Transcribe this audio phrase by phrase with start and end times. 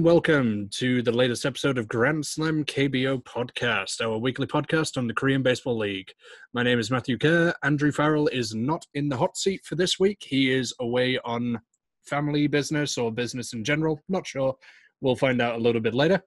[0.00, 5.06] and welcome to the latest episode of Grand Slam KBO Podcast, our weekly podcast on
[5.06, 6.10] the Korean Baseball League.
[6.54, 7.54] My name is Matthew Care.
[7.62, 10.24] Andrew Farrell is not in the hot seat for this week.
[10.26, 11.60] He is away on
[12.02, 14.00] family business or business in general.
[14.08, 14.56] Not sure.
[15.02, 16.22] We'll find out a little bit later.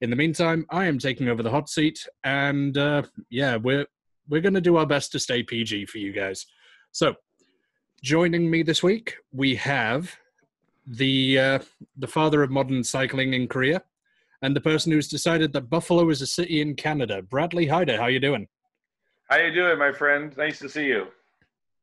[0.00, 3.86] In the meantime, I am taking over the hot seat, and uh, yeah, we're
[4.28, 6.46] we're going to do our best to stay PG for you guys.
[6.92, 7.16] So,
[8.00, 10.16] joining me this week, we have
[10.88, 11.58] the uh,
[11.96, 13.82] the father of modern cycling in Korea,
[14.42, 17.22] and the person who's decided that Buffalo is a city in Canada.
[17.22, 18.48] Bradley Hider, how you doing?
[19.28, 20.34] How you doing, my friend?
[20.36, 21.08] Nice to see you.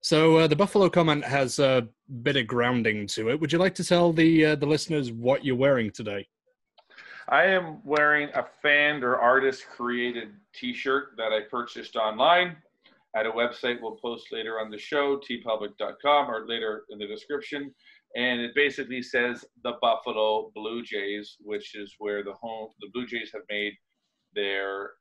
[0.01, 1.87] So uh, the Buffalo comment has a
[2.23, 3.39] bit of grounding to it.
[3.39, 6.27] Would you like to tell the uh, the listeners what you're wearing today?
[7.27, 12.55] I am wearing a fan or artist created T-shirt that I purchased online
[13.15, 17.73] at a website we'll post later on the show, teepublic.com, or later in the description
[18.15, 23.05] and it basically says the Buffalo Blue Jays, which is where the home the Blue
[23.05, 23.73] Jays have made
[24.33, 24.91] their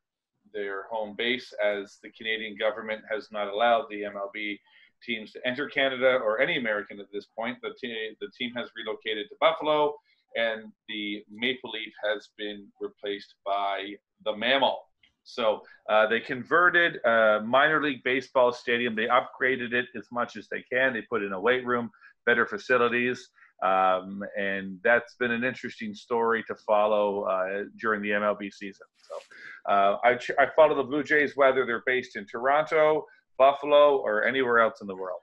[0.53, 4.59] their home base, as the Canadian government has not allowed the MLB
[5.03, 7.57] teams to enter Canada or any American at this point.
[7.61, 9.95] The team the team has relocated to Buffalo,
[10.35, 13.93] and the Maple Leaf has been replaced by
[14.25, 14.79] the Mammal.
[15.23, 18.95] So uh, they converted a minor league baseball stadium.
[18.95, 20.93] They upgraded it as much as they can.
[20.93, 21.89] They put in a weight room
[22.25, 23.29] better facilities.
[23.63, 28.85] Um, and that's been an interesting story to follow uh, during the MLB season.
[28.97, 33.05] So uh, I, I follow the Blue Jays whether they're based in Toronto,
[33.37, 35.21] Buffalo, or anywhere else in the world.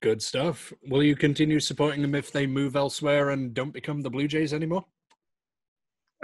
[0.00, 0.72] Good stuff.
[0.88, 4.54] Will you continue supporting them if they move elsewhere and don't become the Blue Jays
[4.54, 4.84] anymore?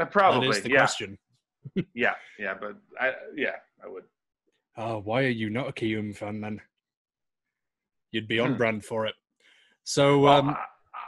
[0.00, 0.48] Uh, probably.
[0.48, 0.78] That is the yeah.
[0.78, 1.18] question.
[1.94, 4.04] yeah, yeah, but I, yeah, I would.
[4.76, 6.60] Oh, why are you not a Kiwoom fan then?
[8.12, 8.58] You'd be on Hmm.
[8.58, 9.14] brand for it.
[9.84, 10.56] So, Well, um,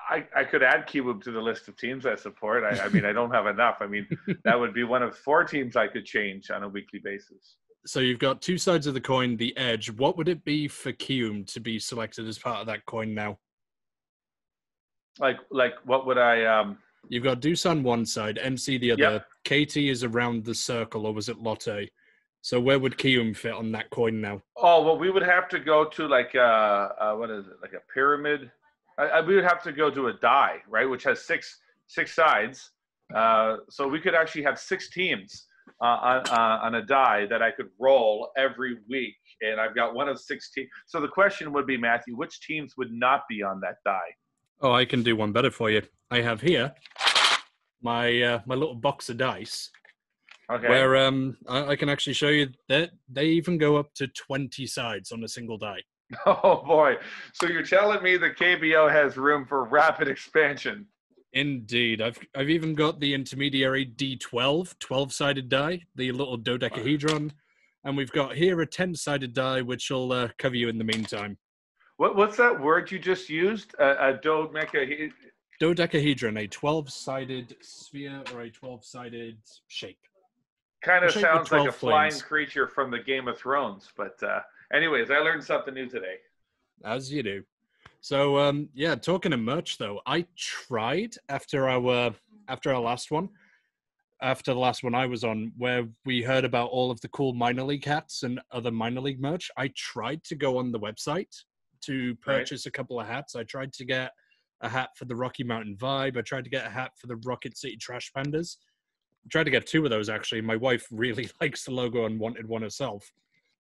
[0.09, 2.63] I, I could add Kiwoom to the list of teams I support.
[2.63, 3.79] I, I mean, I don't have enough.
[3.81, 4.07] I mean,
[4.45, 7.57] that would be one of four teams I could change on a weekly basis.
[7.87, 9.37] so you've got two sides of the coin.
[9.37, 9.91] The edge.
[9.91, 13.39] What would it be for Kiwoom to be selected as part of that coin now?
[15.19, 16.45] Like, like, what would I?
[16.45, 19.25] um You've got Doosan one side, NC the other.
[19.47, 19.69] Yep.
[19.69, 21.89] KT is around the circle, or was it Lotte?
[22.43, 24.43] So where would Kiwoom fit on that coin now?
[24.57, 27.55] Oh well, we would have to go to like uh, uh what is it?
[27.63, 28.51] Like a pyramid.
[28.99, 32.15] I, I, we would have to go to a die, right, which has six six
[32.15, 32.71] sides.
[33.15, 35.47] Uh, so we could actually have six teams
[35.83, 39.95] uh, on uh, on a die that I could roll every week, and I've got
[39.95, 40.69] one of six teams.
[40.87, 44.11] So the question would be, Matthew, which teams would not be on that die?
[44.61, 45.83] Oh, I can do one better for you.
[46.11, 46.73] I have here
[47.83, 49.71] my uh, my little box of dice,
[50.51, 50.69] Okay.
[50.69, 54.67] where um I, I can actually show you that they even go up to twenty
[54.67, 55.83] sides on a single die.
[56.27, 56.97] Oh boy!
[57.33, 60.87] So you're telling me the KBO has room for rapid expansion?
[61.33, 67.33] Indeed, I've I've even got the intermediary D12 12-sided die, the little dodecahedron,
[67.85, 71.37] and we've got here a 10-sided die, which will uh, cover you in the meantime.
[71.97, 73.75] What what's that word you just used?
[73.79, 75.11] A, a dodeca.
[75.59, 79.39] Dodecahedron, a 12-sided sphere or a 12-sided
[79.69, 79.99] shape.
[80.83, 82.23] Kind of Shape sounds like a flying flames.
[82.23, 83.89] creature from the Game of Thrones.
[83.97, 84.41] But uh,
[84.73, 86.17] anyways, I learned something new today.
[86.85, 87.43] As you do.
[88.01, 92.15] So um yeah, talking of merch though, I tried after our
[92.49, 93.29] after our last one,
[94.23, 97.35] after the last one I was on, where we heard about all of the cool
[97.35, 99.51] minor league hats and other minor league merch.
[99.57, 101.35] I tried to go on the website
[101.83, 102.39] to Right.
[102.39, 103.35] purchase a couple of hats.
[103.35, 104.13] I tried to get
[104.61, 106.17] a hat for the Rocky Mountain Vibe.
[106.17, 108.57] I tried to get a hat for the Rocket City Trash Pandas.
[109.25, 110.41] I tried to get two of those actually.
[110.41, 113.11] My wife really likes the logo and wanted one herself.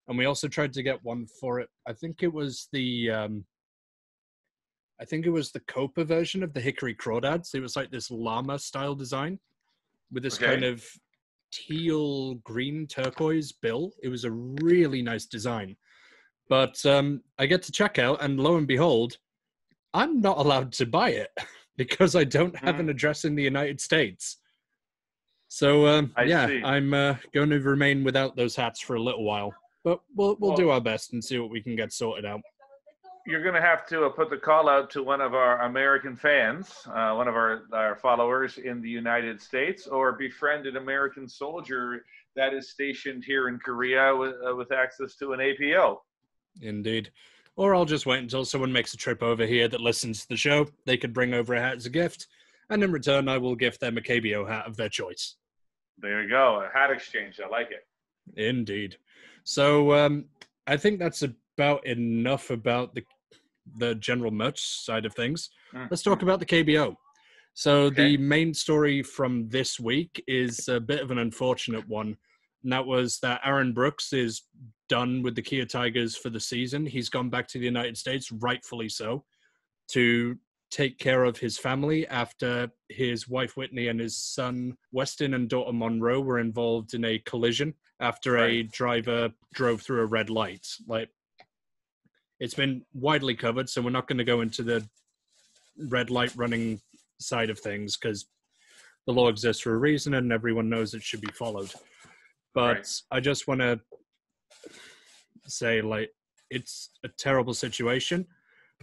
[0.09, 1.69] And we also tried to get one for it.
[1.87, 3.44] I think it was the um
[5.00, 7.55] I think it was the Copa version of the Hickory Crawdads.
[7.55, 9.39] It was like this llama style design
[10.11, 10.47] with this Okay.
[10.47, 10.84] kind of
[11.53, 13.93] teal green turquoise bill.
[14.03, 15.77] It was a really nice design.
[16.48, 19.19] But um, I get to checkout, and lo and behold,
[19.92, 21.31] I'm not allowed to buy it
[21.77, 24.39] because I don't have an address in the United States.
[25.48, 26.63] So um, yeah, see.
[26.63, 29.54] I'm uh, going to remain without those hats for a little while.
[29.86, 32.41] But we'll we'll do our best and see what we can get sorted out.
[33.24, 36.16] You're going to have to uh, put the call out to one of our American
[36.16, 41.28] fans, uh, one of our, our followers in the United States, or befriend an American
[41.28, 42.04] soldier
[42.34, 46.03] that is stationed here in Korea with, uh, with access to an APO.
[46.62, 47.12] Indeed.
[47.54, 50.36] Or I'll just wait until someone makes a trip over here that listens to the
[50.36, 50.66] show.
[50.84, 52.27] They could bring over a hat as a gift,
[52.71, 55.36] and in return, I will gift them a KBO hat of their choice.
[55.98, 57.41] There you go, a hat exchange.
[57.44, 57.86] I like it.
[58.36, 58.97] Indeed.
[59.47, 60.25] So um,
[60.66, 63.03] I think that's about enough about the
[63.78, 65.51] the general merch side of things.
[65.75, 65.89] Mm.
[65.91, 66.95] Let's talk about the KBO.
[67.54, 68.03] So Okay.
[68.03, 72.16] the main story from this week is a bit of an unfortunate one.
[72.63, 74.43] And that was that Aaron Brooks is
[74.89, 76.87] done with the Kia Tigers for the season.
[76.87, 79.25] He's gone back to the United States, rightfully so,
[79.93, 80.37] to
[80.71, 85.72] take care of his family after his wife Whitney and his son Weston and daughter
[85.72, 90.66] Monroe were involved in a collision after a driver drove through a red light.
[90.86, 91.09] Like
[92.41, 94.86] it's been widely covered, so we're not going to go into the
[95.89, 96.80] red light running
[97.19, 98.27] side of things because
[99.07, 101.71] the law exists for a reason and everyone knows it should be followed.
[102.54, 103.03] But Right.
[103.10, 103.80] I just want to
[105.47, 106.10] say, like,
[106.51, 108.27] it's a terrible situation,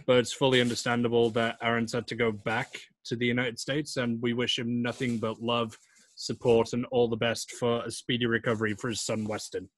[0.06, 2.68] but it's fully understandable that Aaron's had to go back
[3.06, 5.76] to the United States, and we wish him nothing but love,
[6.14, 9.68] support, and all the best for a speedy recovery for his son Weston.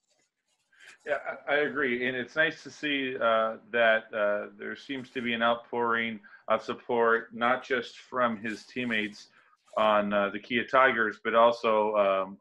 [1.07, 1.19] Yeah,
[1.49, 5.43] I agree, and it's nice to see uh, that uh, there seems to be an
[5.43, 9.29] outpouring of support, not just from his teammates
[9.77, 12.39] on uh, the Kia Tigers, but also um,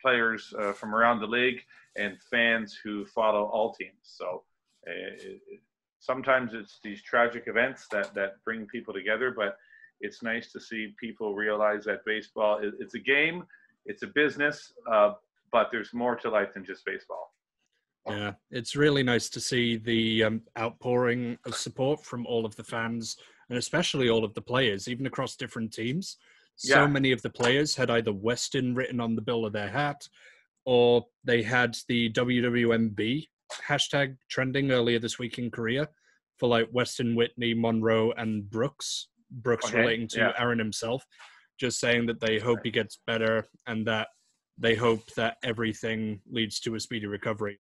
[0.00, 1.62] players uh, from around the league
[1.96, 3.92] and fans who follow all teams.
[4.02, 4.44] So
[4.86, 5.40] uh, it,
[6.00, 9.56] sometimes it's these tragic events that that bring people together, but
[10.00, 13.44] it's nice to see people realize that baseball is it's a game,
[13.86, 15.12] it's a business, uh,
[15.52, 17.32] but there's more to life than just baseball.
[18.08, 22.64] Yeah, it's really nice to see the um, outpouring of support from all of the
[22.64, 23.16] fans
[23.50, 26.16] and especially all of the players, even across different teams.
[26.56, 26.86] So Yeah.
[26.86, 30.08] many of the players had either Weston written on the bill of their hat
[30.64, 33.28] or they had the WWMB
[33.66, 35.88] hashtag trending earlier this week in Korea
[36.38, 39.08] for like Weston, Whitney, Monroe, and Brooks.
[39.30, 40.32] Brooks Okay, relating to yeah.
[40.38, 41.04] Aaron himself,
[41.58, 44.08] just saying that they hope he gets better and that
[44.56, 47.60] they hope that everything leads to a speedy recovery.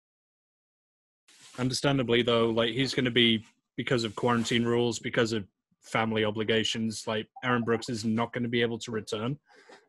[1.57, 3.45] Understandably, though, like he's going to be
[3.75, 5.45] because of quarantine rules, because of
[5.81, 7.05] family obligations.
[7.07, 9.37] Like Aaron Brooks is not going to be able to return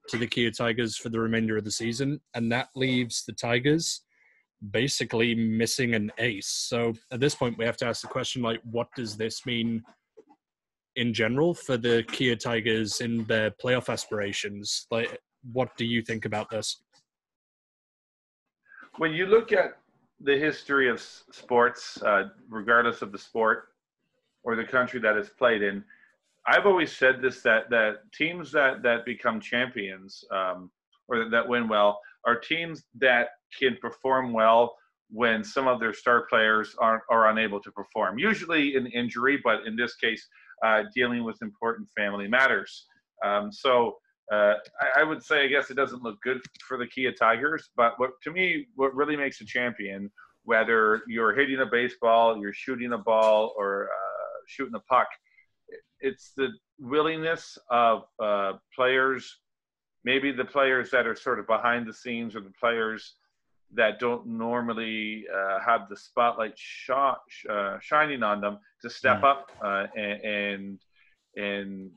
[0.09, 4.03] to the Kia Tigers for the remainder of the season, and that leaves the Tigers
[4.71, 6.49] basically missing an ace.
[6.49, 9.83] So at this point, we have to ask the question: like, what does this mean?
[10.97, 15.19] In general, for the Kia Tigers in their playoff aspirations, like,
[15.53, 16.83] what do you think about this?
[18.99, 19.79] when you look at
[20.21, 23.69] the history of sports, uh, regardless of the sport
[24.43, 25.83] or the country that it's played in,
[26.47, 30.71] I've always said this that that teams that that become champions um,
[31.09, 33.29] or that win well are teams that
[33.59, 34.77] can perform well
[35.11, 38.19] when some of their star players are are unable to perform.
[38.19, 40.27] Usually in injury, but in this case,
[40.65, 42.87] uh, dealing with important family matters.
[43.25, 43.97] Um, so
[44.33, 47.71] uh, I, I would say, I guess it doesn't look good for the Kia Tigers,
[47.77, 50.11] but what to me, what really makes a champion,
[50.45, 55.09] whether you're hitting a baseball, you're shooting a ball, or uh, shooting a puck,
[56.01, 59.39] it's the willingness of uh, players,
[60.05, 63.15] maybe the players that are sort of behind the scenes, or the players
[63.73, 69.25] that don't normally uh, have the spotlight shot, uh, shining on them, to step Mm.
[69.25, 70.79] up uh, and and
[71.37, 71.91] and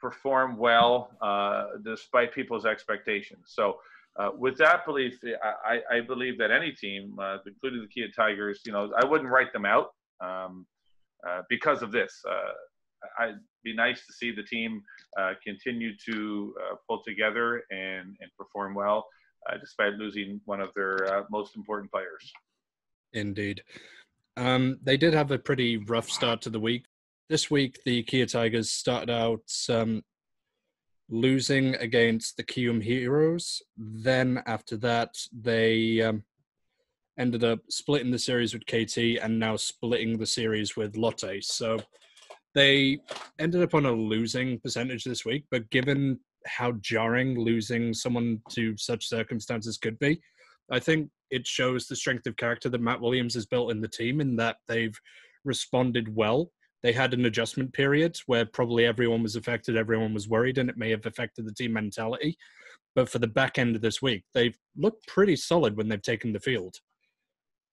[0.00, 3.44] perform well uh, despite people's expectations.
[3.46, 3.80] So,
[4.18, 8.08] uh, with that belief, I, I I believe that any team, uh, including the Kia
[8.14, 10.66] Tigers, you know, I wouldn't write them out um,
[11.26, 12.22] uh, because of this.
[12.28, 12.52] Uh,
[13.18, 14.82] I'd be nice to see the team
[15.18, 19.06] uh, continue to uh, pull together and, and perform well,
[19.50, 22.32] uh, despite losing one of their uh, most important players.
[23.12, 23.62] Indeed.
[24.36, 26.84] Um, they did have a pretty rough start to the week.
[27.28, 30.02] This week, the Kia Tigers started out um,
[31.08, 33.62] losing against the Kiwoom Heroes.
[33.76, 36.22] Then, after that, they um,
[37.18, 41.42] ended up splitting the series with KT and now splitting the series with Lotte.
[41.42, 41.78] So
[42.56, 42.98] they
[43.38, 48.74] ended up on a losing percentage this week, but given how jarring losing someone to
[48.78, 50.20] such circumstances could be,
[50.70, 53.88] I think it shows the strength of character that Matt Williams has built in the
[53.88, 54.98] team in that they've
[55.44, 56.50] responded well.
[56.82, 60.78] They had an adjustment period where probably everyone was affected, everyone was worried, and it
[60.78, 62.38] may have affected the team mentality.
[62.94, 66.32] But for the back end of this week, they've looked pretty solid when they've taken
[66.32, 66.76] the field.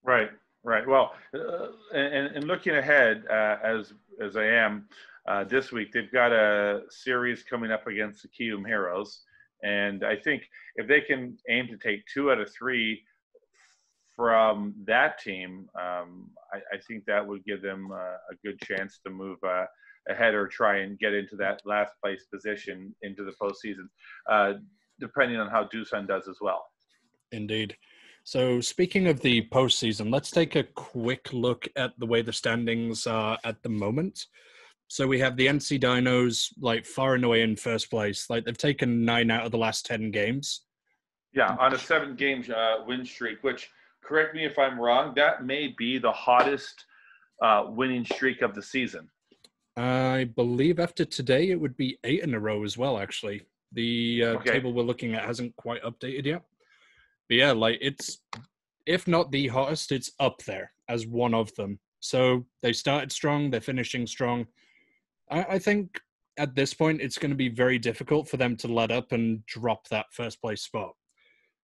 [0.04, 0.32] Right,
[0.64, 0.86] right.
[0.86, 4.88] Well, uh, and, and looking ahead, uh, as as I am
[5.28, 9.22] uh, this week, they've got a series coming up against the Kiwoom Heroes,
[9.64, 10.44] and I think
[10.76, 13.02] if they can aim to take two out of three
[14.16, 19.00] from that team, um, I, I think that would give them uh, a good chance
[19.06, 19.66] to move uh,
[20.10, 23.88] ahead or try and get into that last place position into the postseason,
[24.30, 24.60] uh,
[25.00, 26.66] depending on how Doosan does as well.
[27.32, 27.76] Indeed.
[28.24, 33.06] So, speaking of the postseason, let's take a quick look at the way the standings
[33.06, 34.26] are at the moment.
[34.88, 38.30] So we have the NC Dinos like far and away in first place.
[38.30, 40.62] Like they've taken nine out of the last ten games.
[41.34, 43.70] Yeah, on a seven game uh, win streak, which
[44.04, 46.86] correct me if I'm wrong, that may be the hottest
[47.42, 49.10] uh, winning streak of the season.
[49.76, 53.00] I believe after today it would be eight in a row as well.
[53.00, 54.52] Actually, the uh, Okay.
[54.52, 56.44] table we're looking at hasn't quite updated yet.
[57.34, 58.20] But yeah, like it's
[58.86, 61.80] if not the hottest, it's up there as one of them.
[62.00, 64.46] So they started strong, they're finishing strong.
[65.32, 66.00] I, I think
[66.38, 69.44] at this point it's going to be very difficult for them to let up and
[69.48, 70.92] drop that first place spot.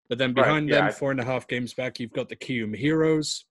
[0.07, 2.29] But then Right, behind yeah, them, I- four and a half games back, you've got
[2.29, 3.45] the Kiwoom Heroes.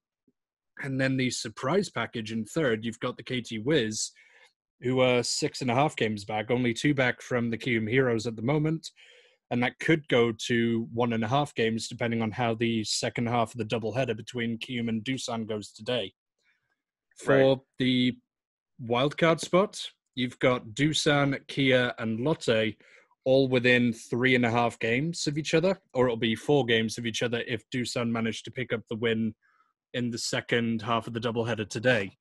[0.82, 4.10] And then the surprise package in third, you've got the KT Wiz,
[4.80, 8.26] who are six and a half games back, only two back from the Kiwoom Heroes
[8.26, 8.90] at the moment.
[9.50, 13.28] And that could go to one and a half games, depending on how the second
[13.28, 16.12] half of the doubleheader between Kiwoom and Doosan goes today.
[17.16, 17.58] For Right.
[17.78, 18.18] the
[18.82, 22.76] wildcard spot, you've got Doosan, Kia, and Lotte
[23.24, 26.96] all within three and a half games of each other, or it'll be four games
[26.98, 29.34] of each other if Doosan managed to pick up the win
[29.94, 32.16] in the second half of the doubleheader today.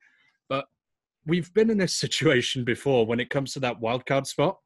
[0.49, 0.65] But
[1.25, 4.57] we've been in this situation before when it comes to that wildcard spot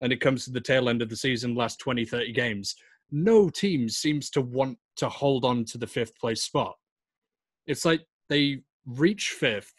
[0.00, 2.74] and it comes to the tail end of the season, last 20, 30 games.
[3.10, 6.74] No team seems to want to hold on to the fifth place spot.
[7.66, 9.74] It's like they reach fifth,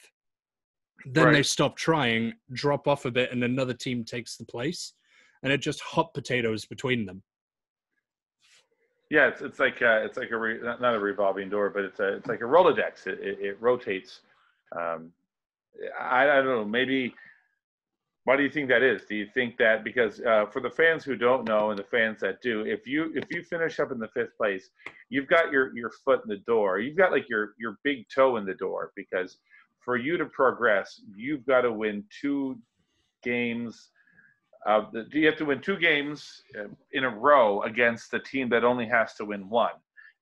[1.05, 4.93] then they stop trying, drop off a bit, and another team takes the place.
[5.41, 7.23] And it just hot potatoes between them.
[9.09, 11.83] Yeah, it's it's like uh, it's like a re, not not a revolving door, but
[11.83, 13.07] it's a it's like a Rolodex.
[13.07, 14.19] It it, it rotates.
[14.77, 15.11] Um,
[15.99, 16.65] I I don't know.
[16.65, 17.15] Maybe.
[18.29, 19.05] Why do you think that is?
[19.09, 22.19] Do you think that because uh, for the fans who don't know and the fans
[22.21, 24.69] that do, if you if you finish up in the fifth place,
[25.09, 26.77] you've got your your foot in the door.
[26.77, 29.39] You've got like your your big toe in the door because
[29.79, 32.59] for you to progress, you've got to win two
[33.23, 33.89] games.
[34.63, 38.63] Uh, you have to win two games uh, in a row against the team that
[38.63, 39.73] only has to win one.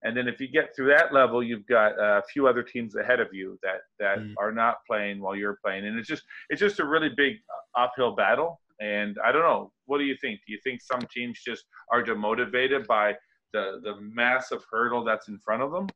[0.03, 3.19] And then if you get through that level, you've got a few other teams ahead
[3.19, 4.35] of you that that Mm.
[4.37, 7.37] are not playing while you're playing, and it's just it's just a really big
[7.75, 8.61] uphill battle.
[8.79, 10.39] And I don't know, what do you think?
[10.45, 13.15] Do you think some teams just are demotivated by
[13.53, 15.87] the the massive hurdle that's in front of them?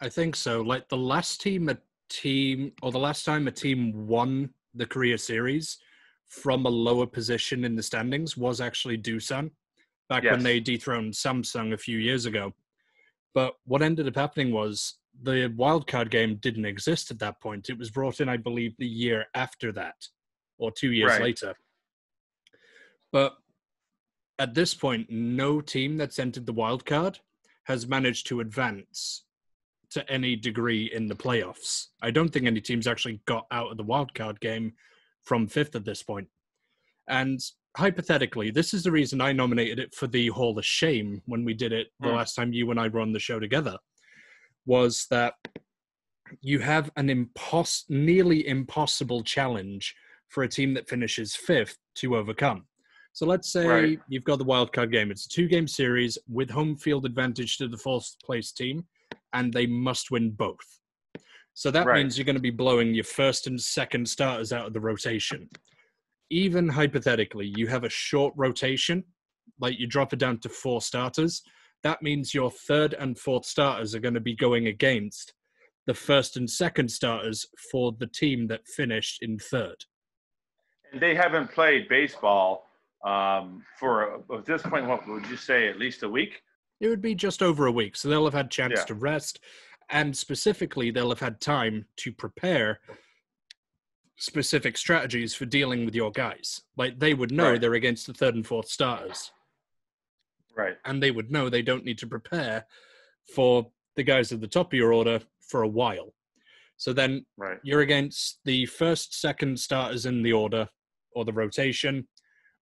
[0.00, 0.62] I think so.
[0.62, 5.16] Like the last team a team or the last time a team won the Korea
[5.16, 5.78] series
[6.26, 9.50] from a lower position in the standings was actually Doosan
[10.08, 12.52] back when they dethroned Samsung a few years ago.
[13.34, 17.70] But what ended up happening was the wildcard game didn't exist at that point.
[17.70, 20.08] It was brought in, I believe, the year after that
[20.58, 21.22] or two years Right.
[21.22, 21.54] later.
[23.10, 23.36] But
[24.38, 27.18] at this point, no team that's entered the wildcard
[27.64, 29.24] has managed to advance
[29.90, 31.88] to any degree in the playoffs.
[32.00, 34.74] I don't think any teams actually got out of the wildcard game
[35.22, 36.28] from fifth at this point.
[37.06, 37.40] And
[37.76, 41.54] hypothetically, this is the reason I nominated it for the Hall of Shame when we
[41.54, 42.14] did it the Hmm.
[42.16, 43.78] last time you and I were on the show together.
[44.66, 45.34] Was that
[46.40, 49.94] you have an impos- nearly impossible challenge
[50.28, 52.66] for a team that finishes fifth to overcome.
[53.12, 54.00] So let's say Right.
[54.08, 55.10] you've got the wildcard game.
[55.10, 58.86] It's a two game series with home field advantage to the fourth place team,
[59.34, 60.80] and they must win both.
[61.52, 61.98] So that Right.
[62.02, 65.50] means you're going to be blowing your first and second starters out of the rotation.
[66.32, 69.04] Even hypothetically, you have a short rotation,
[69.60, 71.42] like you drop it down to four starters.
[71.82, 75.34] That means your third and fourth starters are going to be going against
[75.86, 79.84] the first and second starters for the team that finished in third.
[80.90, 82.64] And they haven't played baseball
[83.04, 84.86] um, for at this point.
[84.86, 85.68] What would you say?
[85.68, 86.40] At least a week?
[86.80, 88.84] It would be just over a week, so they'll have had chance Yeah.
[88.86, 89.38] to rest,
[89.90, 92.80] and specifically, they'll have had time to prepare
[94.22, 96.62] specific strategies for dealing with your guys.
[96.76, 97.60] Like they would know Right.
[97.60, 99.32] they're against the third and fourth starters,
[100.54, 100.78] Right.
[100.84, 102.66] and they would know they don't need to prepare
[103.34, 106.14] for the guys at the top of your order for a while.
[106.76, 107.58] So then Right.
[107.64, 110.68] you're against the first, second starters in the order
[111.10, 112.06] or the rotation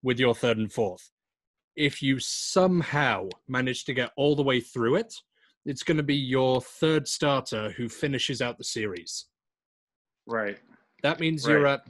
[0.03, 1.11] with your third and fourth.
[1.77, 5.15] If you somehow manage to get all the way through it,
[5.67, 9.27] it's going to be your third starter who finishes out the series.
[10.27, 10.59] Right.
[11.03, 11.83] That means you're at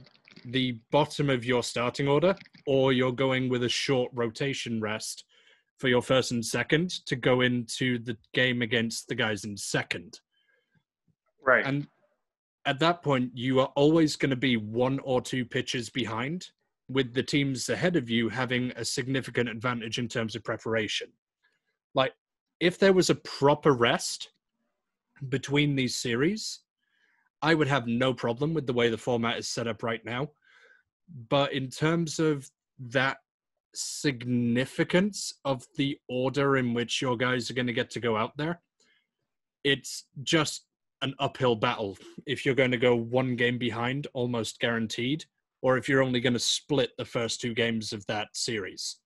[0.45, 5.25] the bottom of your starting order, or you're going with a short rotation rest
[5.77, 10.19] for your first and second to go into the game against the guys in second.
[11.43, 11.65] Right.
[11.65, 11.87] And
[12.65, 16.47] at that point, you are always going to be one or two pitches behind,
[16.87, 21.07] with the teams ahead of you having a significant advantage in terms of preparation.
[21.95, 22.13] Like,
[22.59, 24.29] if there was a proper rest
[25.29, 26.59] between these series,
[27.41, 30.29] I would have no problem with the way the format is set up right now.
[31.29, 33.17] but in terms of that
[33.73, 38.35] significance of the order in which your guys are going to get to go out
[38.37, 38.61] there,
[39.63, 40.65] it's just
[41.01, 41.97] an uphill battle.
[42.25, 45.25] If you're going to go one game behind, almost guaranteed,
[45.61, 48.97] or if you're only going to split the first two games of that series.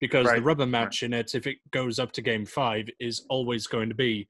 [0.00, 3.24] Because Right, the rubber match in it, if it goes up to game five, is
[3.28, 4.26] always going to be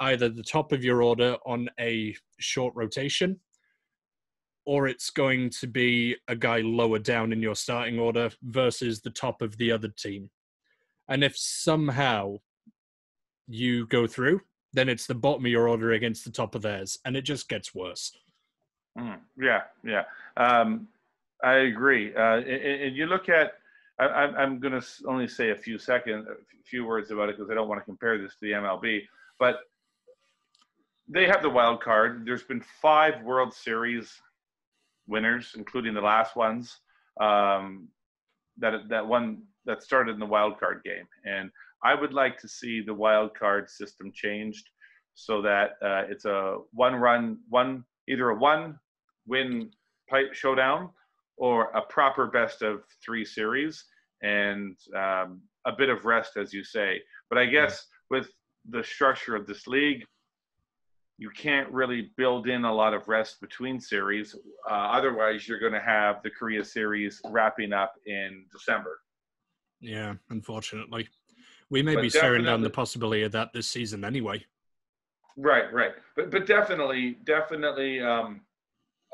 [0.00, 3.40] either the top of your order on a short rotation,
[4.64, 9.10] or it's going to be a guy lower down in your starting order versus the
[9.10, 10.30] top of the other team.
[11.08, 12.36] And if somehow
[13.46, 14.42] you go through,
[14.74, 17.48] then it's the bottom of your order against the top of theirs, and it just
[17.48, 18.12] gets worse.
[18.98, 20.04] Mm, yeah, yeah.
[20.36, 20.88] Um,
[21.42, 22.14] I agree.
[22.14, 23.52] Uh, and, and you look at,
[23.98, 27.36] I, I'm, I'm going to only say a few seconds, a few words about it
[27.38, 29.02] because I don't want to compare this to the MLB,
[29.38, 29.60] but
[31.08, 32.24] they have the wild card.
[32.26, 34.12] There's been five World Series
[35.06, 36.78] winners, including the last ones
[37.20, 37.88] um,
[38.58, 41.50] that that one that started in the wild card game, and
[41.82, 44.68] I would like to see the wild card system changed
[45.14, 48.78] so that uh, it's a one run, one either a one
[49.26, 49.70] win
[50.08, 50.90] pipe showdown
[51.36, 53.84] or a proper best of three series
[54.22, 57.00] and um, a bit of rest, as you say.
[57.28, 58.28] But I guess with
[58.68, 60.04] the structure of this league,
[61.18, 64.36] you can't really build in a lot of rest between series.
[64.70, 69.00] Uh, otherwise, you're going to have the Korea series wrapping up in December.
[69.80, 71.08] Yeah, unfortunately.
[71.70, 74.44] We may But be staring down the possibility of that this season anyway.
[75.36, 75.92] Right, right.
[76.16, 78.40] But but definitely, definitely, um,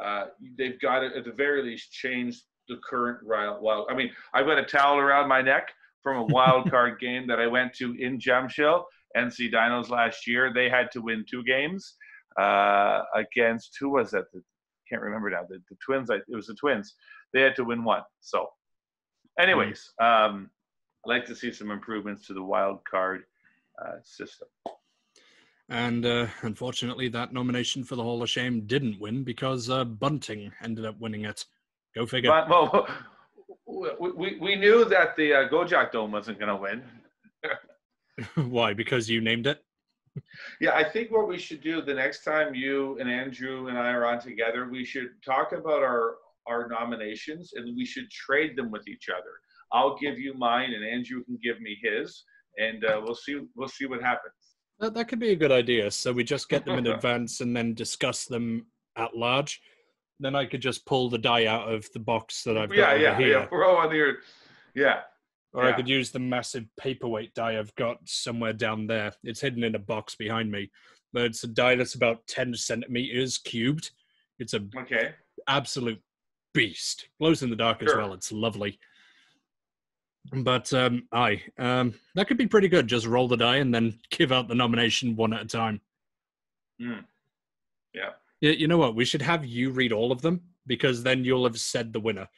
[0.02, 3.62] uh, they've got to at the very least change the current wild.
[3.62, 3.88] wild.
[3.90, 7.40] I mean, I've got a towel around my neck from a wild card game that
[7.40, 8.84] I went to in Jamsil,
[9.16, 10.52] NC Dinos last year.
[10.52, 11.94] They had to win two games
[12.40, 14.24] uh, against who was that?
[14.32, 14.42] The,
[14.88, 15.42] can't remember now.
[15.48, 16.10] The, the Twins.
[16.10, 16.94] I, it was the Twins.
[17.32, 18.02] They had to win one.
[18.20, 18.48] So,
[19.40, 20.50] anyways, um,
[21.04, 23.22] I'd like to see some improvements to the wild card
[23.82, 24.48] uh, system.
[25.70, 30.52] And uh, unfortunately, that nomination for the Hall of Shame didn't win because uh, Bunting
[30.62, 31.44] ended up winning it.
[31.94, 32.30] Go figure.
[32.30, 32.86] But, well,
[33.98, 36.82] we, we, knew that the uh, Gocheok Dome wasn't going to win.
[38.34, 38.74] Why?
[38.74, 39.60] Because you named it?
[40.60, 43.90] Yeah, I think what we should do the next time you and Andrew and I
[43.90, 48.70] are on together, we should talk about our our nominations and we should trade them
[48.70, 49.30] with each other.
[49.72, 52.24] I'll give you mine and Andrew can give me his,
[52.58, 54.34] and uh, we'll see we'll see what happens.
[54.78, 55.90] That, that could be a good idea.
[55.90, 59.60] So we just get them in advance and then discuss them at large.
[60.20, 62.94] Then I could just pull the die out of the box that I've got yeah,
[62.94, 63.28] yeah, here.
[63.28, 63.46] yeah.
[63.50, 64.14] We're all on the
[64.74, 65.00] yeah.
[65.54, 69.12] Or I could use the massive paperweight die I've got somewhere down there.
[69.22, 70.70] It's hidden in a box behind me.
[71.12, 73.92] But it's a die that's about 10 centimeters cubed.
[74.40, 75.14] It's a Okay.
[75.46, 76.02] absolute
[76.54, 77.08] beast.
[77.20, 78.12] Glows in the dark as well.
[78.14, 78.80] It's lovely.
[80.32, 81.42] But um aye.
[81.56, 82.88] Um that could be pretty good.
[82.88, 85.80] Just roll the die and then give out the nomination one at a time.
[86.82, 87.04] Mm.
[87.92, 88.10] Yeah.
[88.40, 88.96] Yeah, you know what?
[88.96, 92.28] We should have you read all of them because then you'll have said the winner.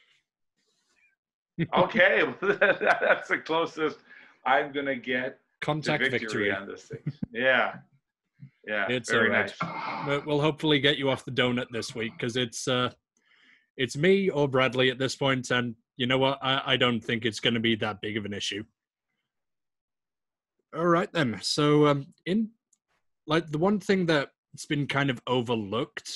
[1.75, 3.97] Okay, that's the closest
[4.45, 6.51] I'm gonna get to Contact victory, victory.
[6.51, 6.99] on this thing.
[7.33, 7.75] Yeah.
[8.65, 8.85] Yeah.
[8.89, 9.51] It's very right.
[9.61, 10.25] nice.
[10.25, 12.91] We'll hopefully get you off the donut this week because it's uh
[13.77, 16.39] it's me or Bradley at this point, and you know what?
[16.41, 18.63] I, I don't think it's going to be that big of an issue.
[20.75, 21.39] All right then.
[21.41, 22.49] So um in
[23.25, 26.11] like the one thing that's been kind of overlooked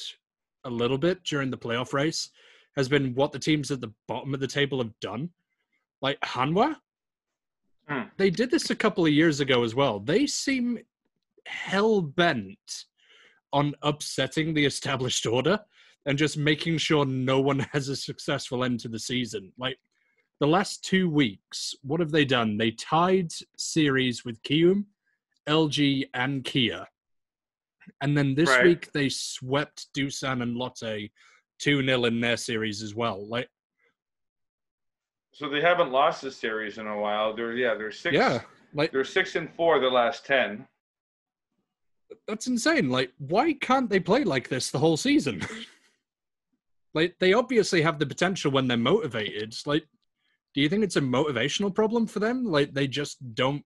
[0.66, 2.30] a little bit during the playoff race
[2.76, 5.30] has been what the teams at the bottom of the table have done.
[6.02, 6.76] Like Hanwha,
[7.88, 8.04] Hmm.
[8.18, 10.00] they did this a couple of years ago as well.
[10.00, 10.80] They seem
[11.46, 12.86] hell bent
[13.52, 15.60] on upsetting the established order
[16.06, 19.52] and just making sure no one has a successful end to the season.
[19.58, 19.78] Like
[20.40, 22.58] the last two weeks, what have they done?
[22.58, 24.86] They tied series with Kiwoom,
[25.48, 26.88] LG, and Kia.
[28.00, 28.64] And then this Right.
[28.64, 31.10] week they swept Doosan and Lotte
[31.62, 33.28] 2 0 in their series as well.
[33.28, 33.48] Like,
[35.34, 37.36] So they haven't lost this series in a while.
[37.36, 38.14] They're yeah, they're six.
[38.16, 38.42] yeah,
[38.74, 40.68] like They're six and four the last ten.
[42.28, 42.90] that's insane.
[42.90, 45.42] Like, why can't they play like this the whole season?
[46.94, 49.56] like, they obviously have the potential when they're motivated.
[49.66, 49.86] Like,
[50.54, 52.44] do you think it's a motivational problem for them?
[52.44, 53.64] Like, they just don't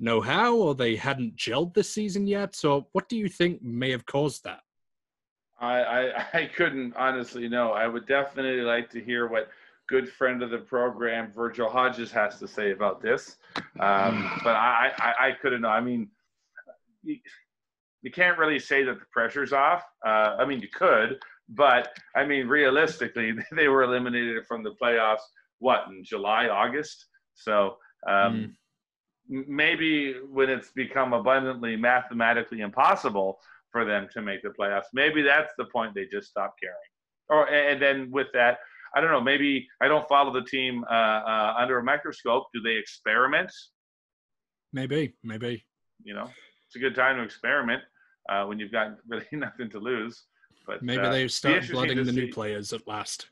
[0.00, 2.56] know how, or they hadn't gelled this season yet?
[2.56, 4.60] So, what do you think may have caused that?
[5.60, 7.72] I, I I couldn't honestly know.
[7.72, 9.48] I would definitely like to hear what
[9.88, 13.36] good friend of the program Virgil Hodges has to say about this.
[13.78, 15.68] Um, but I, I I couldn't know.
[15.68, 16.08] I mean,
[17.02, 17.18] you,
[18.02, 19.82] you can't really say that the pressure's off.
[20.04, 25.24] Uh, I mean, you could, But I mean, realistically, they were eliminated from the playoffs.
[25.58, 27.06] What in July, August?
[27.34, 28.54] So um,
[29.30, 29.44] mm.
[29.48, 33.38] maybe when it's become abundantly mathematically impossible
[33.74, 36.76] for them to make the playoffs, maybe that's the point they just stop caring.
[37.28, 38.58] Or and then with that,
[38.94, 39.20] I don't know.
[39.20, 42.44] Maybe I don't follow the team uh, uh, under a microscope.
[42.54, 43.50] Do they experiment?
[44.72, 45.64] Maybe, maybe.
[46.04, 46.30] You know,
[46.66, 47.82] it's a good time to experiment
[48.28, 50.24] uh, when you've got really nothing to lose.
[50.66, 52.20] But maybe uh, they start blooding the see.
[52.20, 53.26] new players at last.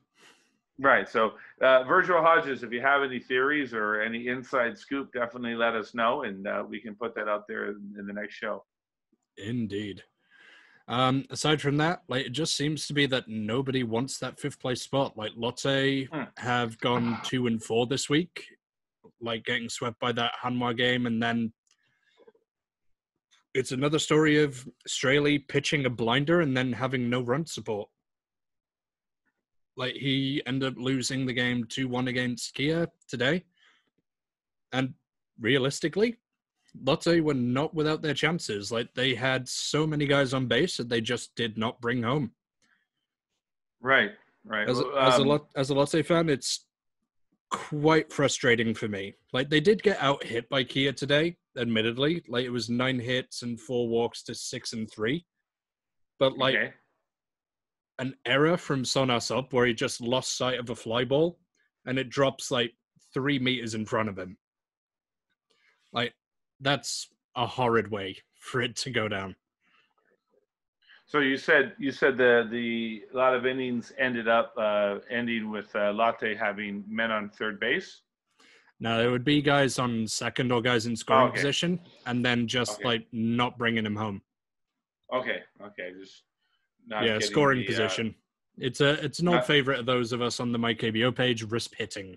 [0.81, 1.09] Right.
[1.09, 5.76] So, uh, Virgil Hodges, if you have any theories or any inside scoop, definitely let
[5.76, 8.64] us know, and uh, we can put that out there in, in the next show.
[9.37, 10.02] Indeed.
[10.88, 14.61] Um, aside from that, like it just seems to be that nobody wants that fifth
[14.61, 15.16] place spot.
[15.16, 16.23] Like Lotte hmm.
[16.38, 18.47] have gone two and four this week,
[19.21, 21.53] like getting swept by that Hanwha game, and then
[23.55, 27.88] it's another story of Straily pitching a blinder and then having no run support.
[29.77, 33.45] Like he ended up losing the game two one against Kia today,
[34.73, 34.95] and
[35.40, 36.18] realistically,
[36.80, 38.72] Lotte were not without their chances.
[38.72, 42.32] Like they had so many guys on base that they just did not bring home.
[43.80, 44.11] Right,
[44.44, 44.68] right.
[44.68, 46.64] As, um, as a lot as a Lotte fan, it's
[47.50, 49.14] quite frustrating for me.
[49.32, 52.22] Like they did get out hit by Kia today, admittedly.
[52.28, 55.26] Like it was nine hits and four walks to six and three.
[56.18, 56.72] But like okay.
[57.98, 61.38] an error from Son Ah-seop where he just lost sight of a fly ball
[61.85, 62.72] and it drops like
[63.12, 64.38] three meters in front of him.
[66.62, 69.37] That's a horrid way for it to go down.
[71.07, 75.51] So you said you said the the a lot of innings ended up uh, ending
[75.51, 78.01] with uh, Lotte having men on third base.
[78.81, 81.37] Now it would be guys on second or guys in scoring oh, okay.
[81.37, 82.85] position, and then just okay.
[82.85, 84.22] like not bringing him home.
[85.12, 86.22] Okay, okay, just
[86.88, 88.07] yeah, scoring the, uh, position.
[88.09, 90.72] Uh, it's a it's an old not, favorite of those of us on the My
[90.75, 91.46] KBO page.
[91.46, 92.16] Risp hitting.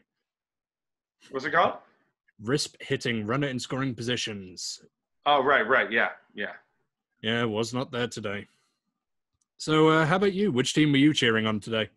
[1.31, 1.73] What's it called?
[2.43, 4.82] Risp hitting, runner in scoring positions.
[5.26, 6.54] Oh right, right, yeah, yeah.
[7.21, 8.48] Yeah, was not there today.
[9.58, 10.52] So, uh, how about you?
[10.52, 11.89] Which team were you cheering on today?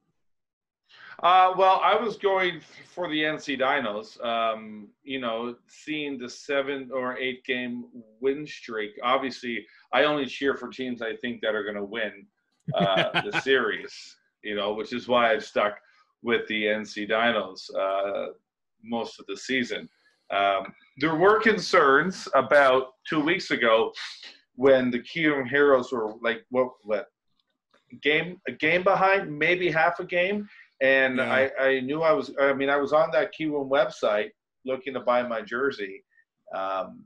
[1.22, 4.24] Uh, well, I was going for the NC Dinos.
[4.24, 7.86] Um, you know, seeing the seven or eight game
[8.20, 8.92] win streak.
[9.02, 12.26] Obviously, I only cheer for teams I think that are going to win
[12.72, 14.16] uh, the series.
[14.44, 15.78] You know, which is why I've stuck
[16.22, 18.32] with the NC Dinos uh,
[18.84, 19.88] most of the season.
[20.30, 23.92] Um, there were concerns about two weeks ago
[24.56, 27.06] when the Kiwoom Heroes were like what what
[28.02, 30.48] game a game behind, maybe half a game,
[30.82, 31.48] and yeah.
[31.58, 32.32] I, I knew I was.
[32.40, 34.30] I mean, I was on that Kiwoom website
[34.64, 36.04] looking to buy my jersey,
[36.54, 37.04] um,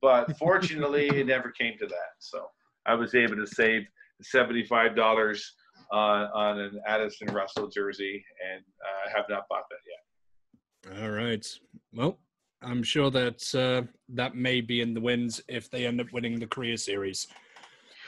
[0.00, 2.12] but fortunately, it never came to that.
[2.18, 2.46] So
[2.86, 3.82] I was able to save
[4.22, 5.54] seventy-five dollars
[5.90, 11.02] on on an Addison Russell jersey, and I uh, have not bought that yet.
[11.02, 11.46] All right.
[11.92, 12.18] Well,
[12.62, 16.38] I'm sure that uh, that may be in the wins if they end up winning
[16.38, 17.26] the Korea series.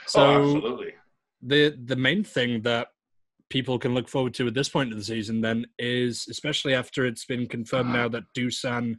[0.07, 0.93] So, oh, absolutely
[1.43, 2.87] the the main thing that
[3.49, 7.05] people can look forward to at this point of the season then is especially after
[7.05, 8.95] it's been confirmed now that Doosan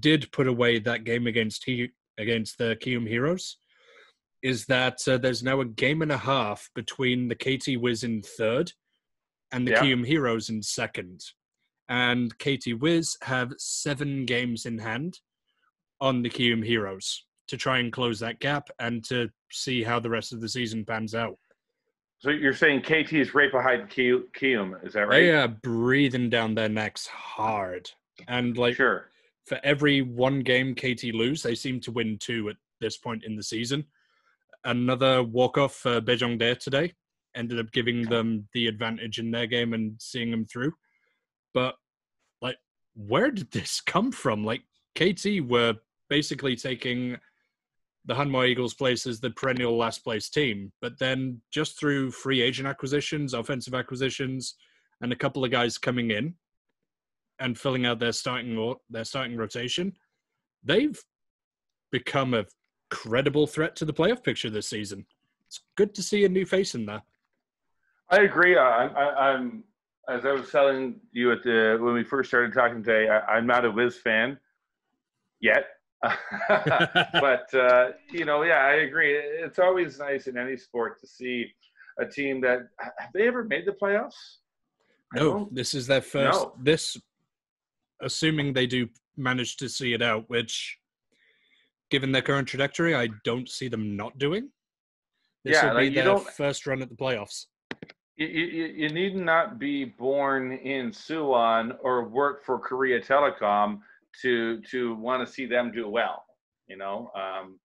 [0.00, 3.56] did put away that game against he against the Kiwoom Heroes
[4.42, 8.22] is that uh, there's now a game and a half between the KT Wiz in
[8.22, 8.72] third
[9.52, 9.82] and the yeah.
[9.82, 11.22] Kiwoom Heroes in second.
[11.88, 15.20] And KT Wiz have seven games in hand
[16.00, 20.10] on the Kiwoom Heroes to try and close that gap and to see how the
[20.10, 21.38] rest of the season pans out.
[22.20, 25.20] So you're saying KT is right behind Kiwoom, is that right?
[25.20, 27.88] They are breathing down their necks hard,
[28.26, 29.10] and like sure.
[29.46, 33.36] for every one game KT lose, they seem to win two at this point in
[33.36, 33.84] the season.
[34.64, 36.92] Another walk off for Dae today
[37.36, 40.72] ended up giving them the advantage in their game and seeing them through.
[41.54, 41.76] But
[42.40, 42.58] like,
[42.94, 44.44] where did this come from?
[44.44, 44.62] Like
[44.96, 45.74] KT were
[46.08, 47.16] basically taking
[48.06, 50.72] the Hanwha Eagles place as the perennial last place team.
[50.80, 54.54] But then just through free agent acquisitions, offensive acquisitions,
[55.00, 56.34] and a couple of guys coming in
[57.38, 59.92] and filling out their starting their starting rotation,
[60.64, 60.98] they've
[61.92, 62.44] become a
[62.90, 65.04] credible threat to the playoff picture this season.
[65.46, 67.02] It's good to see a new face in there.
[68.10, 68.56] I agree.
[68.56, 69.64] I, I, I'm
[70.08, 73.08] as I was telling you at the when we first started talking today.
[73.08, 74.38] I, I'm not a Wiz fan
[75.40, 75.66] yet.
[76.48, 79.14] but uh, you know, yeah, I agree.
[79.14, 81.52] It's always nice in any sport to see
[81.98, 84.36] a team that have they ever made the playoffs?
[85.14, 86.40] No, this is their first.
[86.40, 86.52] No.
[86.60, 86.96] This,
[88.00, 90.78] assuming they do manage to see it out, which,
[91.90, 94.50] given their current trajectory, I don't see them not doing.
[95.44, 97.46] This yeah, will like be their first run at the playoffs.
[98.18, 103.80] You, you, you need not be born in Suwon or work for Korea Telecom
[104.22, 106.24] to to want to see them do well.
[106.66, 107.58] You know, um,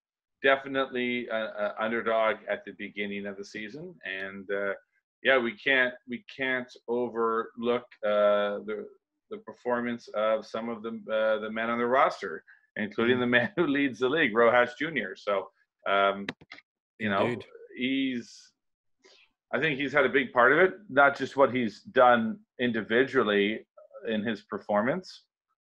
[0.44, 4.74] definitely an underdog at the beginning of the season, and uh,
[5.24, 8.86] yeah, we can't we can't overlook uh, the
[9.32, 12.44] the performance of some of the uh, the men on the roster,
[12.76, 15.16] including the man who leads the league, Rojas Jr.
[15.16, 15.50] So,
[15.90, 16.28] um,
[17.00, 17.46] you know, Indeed.
[17.76, 18.53] he's
[19.54, 23.66] I think he's had a big part of it, not just what he's done individually
[24.08, 25.24] in his performance,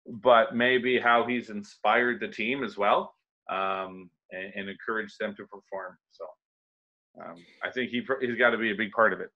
[0.07, 3.15] but maybe how he's inspired the team as well
[3.51, 5.99] um, and, and, encouraged them to perform.
[6.11, 6.25] So
[7.23, 9.31] um, I think he he's got to be a big part of it.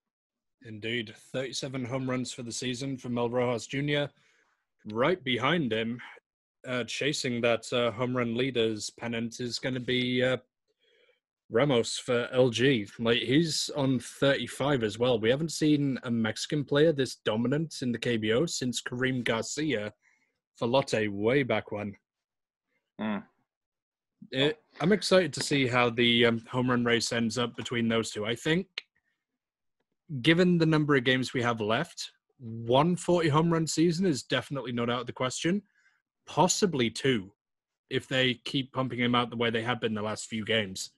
[0.66, 4.04] Indeed, 37 home runs for the season for Mel Rojas Jr.
[4.87, 6.00] Right behind him,
[6.66, 10.38] uh, chasing that uh, home run leaders pennant is going to be uh,
[11.50, 12.90] Ramos for LG.
[12.98, 15.18] Like he's on 35 as well.
[15.18, 19.92] We haven't seen a Mexican player this dominant in the KBO since Karim Garcia
[20.56, 21.94] for Lotte way back when.
[23.00, 23.22] Mm.
[24.30, 28.11] It, I'm excited to see how the um, home run race ends up between those
[28.11, 28.26] two.
[28.26, 28.66] I think,
[30.20, 34.72] given the number of games we have left, one 40 home run season is definitely
[34.72, 35.62] not out of the question.
[36.26, 37.32] Possibly two,
[37.88, 40.90] if they keep pumping him out the way they have been the last few games.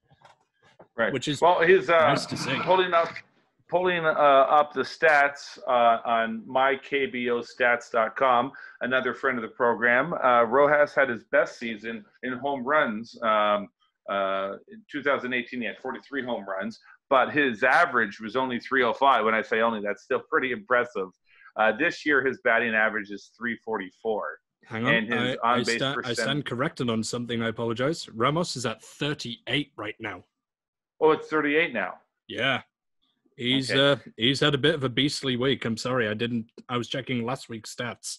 [1.00, 1.12] Right.
[1.12, 2.58] Which is well, he's uh, nice to see.
[2.62, 3.08] pulling up
[3.70, 8.52] pulling uh, up the stats uh, on mykbostats.com.
[8.82, 13.18] Another friend of the program, uh, Rojas had his best season in home runs.
[13.22, 13.68] Um,
[14.10, 19.24] uh, in 2018, he had 43 home runs, but his average was only 305.
[19.24, 21.08] When I say only, that's still pretty impressive.
[21.56, 24.38] Uh, this year, his batting average is 344.
[24.66, 27.40] Hang on, and his I, I, stand, I stand corrected on something.
[27.42, 28.06] I apologize.
[28.10, 30.24] Ramos is at 38 right now.
[31.00, 31.94] Oh, it's 38 now.
[32.28, 32.62] Yeah.
[33.36, 34.02] He's okay.
[34.02, 35.64] uh he's had a bit of a beastly week.
[35.64, 38.18] I'm sorry, I didn't I was checking last week's stats.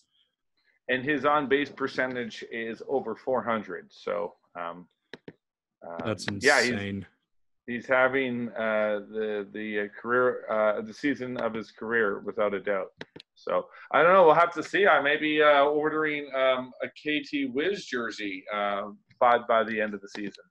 [0.89, 3.87] And his on base percentage is over 400.
[3.91, 4.87] So um,
[5.87, 6.41] um that's insane.
[6.41, 7.03] Yeah, he's,
[7.67, 12.59] he's having uh, the the uh, career uh, the season of his career without a
[12.59, 12.91] doubt.
[13.35, 14.25] So I don't know.
[14.25, 14.87] We'll have to see.
[14.87, 18.89] I may be uh, ordering um, a KT Wiz jersey uh,
[19.19, 20.43] by by the end of the season.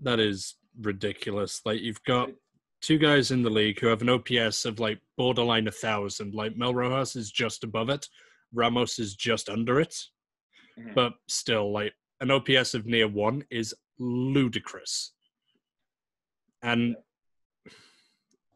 [0.00, 1.60] That is ridiculous.
[1.64, 2.30] Like you've got
[2.80, 6.34] two guys in the league who have an OPS of like borderline a thousand.
[6.34, 8.06] Like Mel Rojas is just above it,
[8.52, 9.94] Ramos is just under it,
[10.78, 10.92] mm-hmm.
[10.94, 15.12] but still, like an OPS of near one is ludicrous.
[16.62, 16.96] And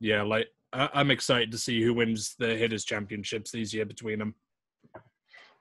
[0.00, 4.18] yeah, like I- I'm excited to see who wins the hitters championships this year between
[4.18, 4.34] them.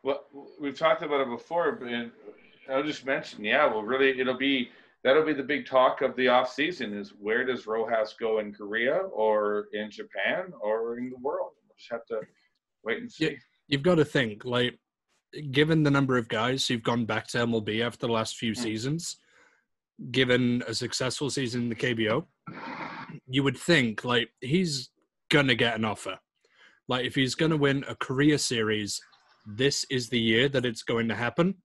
[0.03, 0.25] Well,
[0.59, 1.87] we've talked about it before, but
[2.69, 4.69] I'll just mention, yeah, well, really, it'll be
[5.03, 8.53] that'll be the big talk of the off season is where does Rojas go in
[8.53, 11.51] Korea or in Japan or in the world?
[11.67, 12.21] We'll just have to
[12.83, 13.37] wait and see.
[13.67, 14.79] You've got to think like
[15.51, 18.57] given the number of guys who've gone back to MLB after the last few mm.
[18.57, 19.17] seasons,
[20.11, 22.25] given a successful season in the KBO,
[23.27, 24.89] you would think like he's
[25.29, 26.19] gonna get an offer.
[26.87, 29.01] Like if he's gonna win a Korea series,
[29.45, 31.55] this is the year that it's going to happen.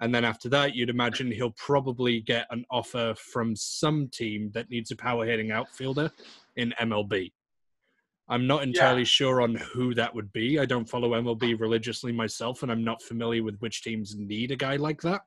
[0.00, 4.70] And then after that, you'd imagine he'll probably get an offer from some team that
[4.70, 6.10] needs a power hitting outfielder
[6.56, 7.32] in MLB.
[8.28, 9.06] I'm not entirely yeah.
[9.06, 10.58] sure on who that would be.
[10.58, 14.56] I don't follow MLB religiously myself, and I'm not familiar with which teams need a
[14.56, 15.22] guy like that.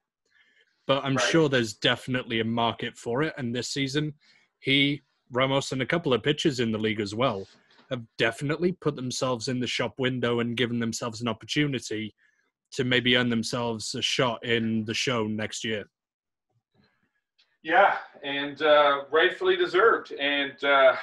[0.87, 1.27] But I'm right.
[1.27, 3.33] sure there's definitely a market for it.
[3.37, 4.13] And this season,
[4.59, 7.45] he, Ramos, and a couple of pitchers in the league as well
[7.89, 12.15] have definitely put themselves in the shop window and given themselves an opportunity
[12.73, 15.85] to maybe earn themselves a shot in the show next year.
[17.63, 20.11] Yeah, and uh, rightfully deserved.
[20.11, 20.95] And uh,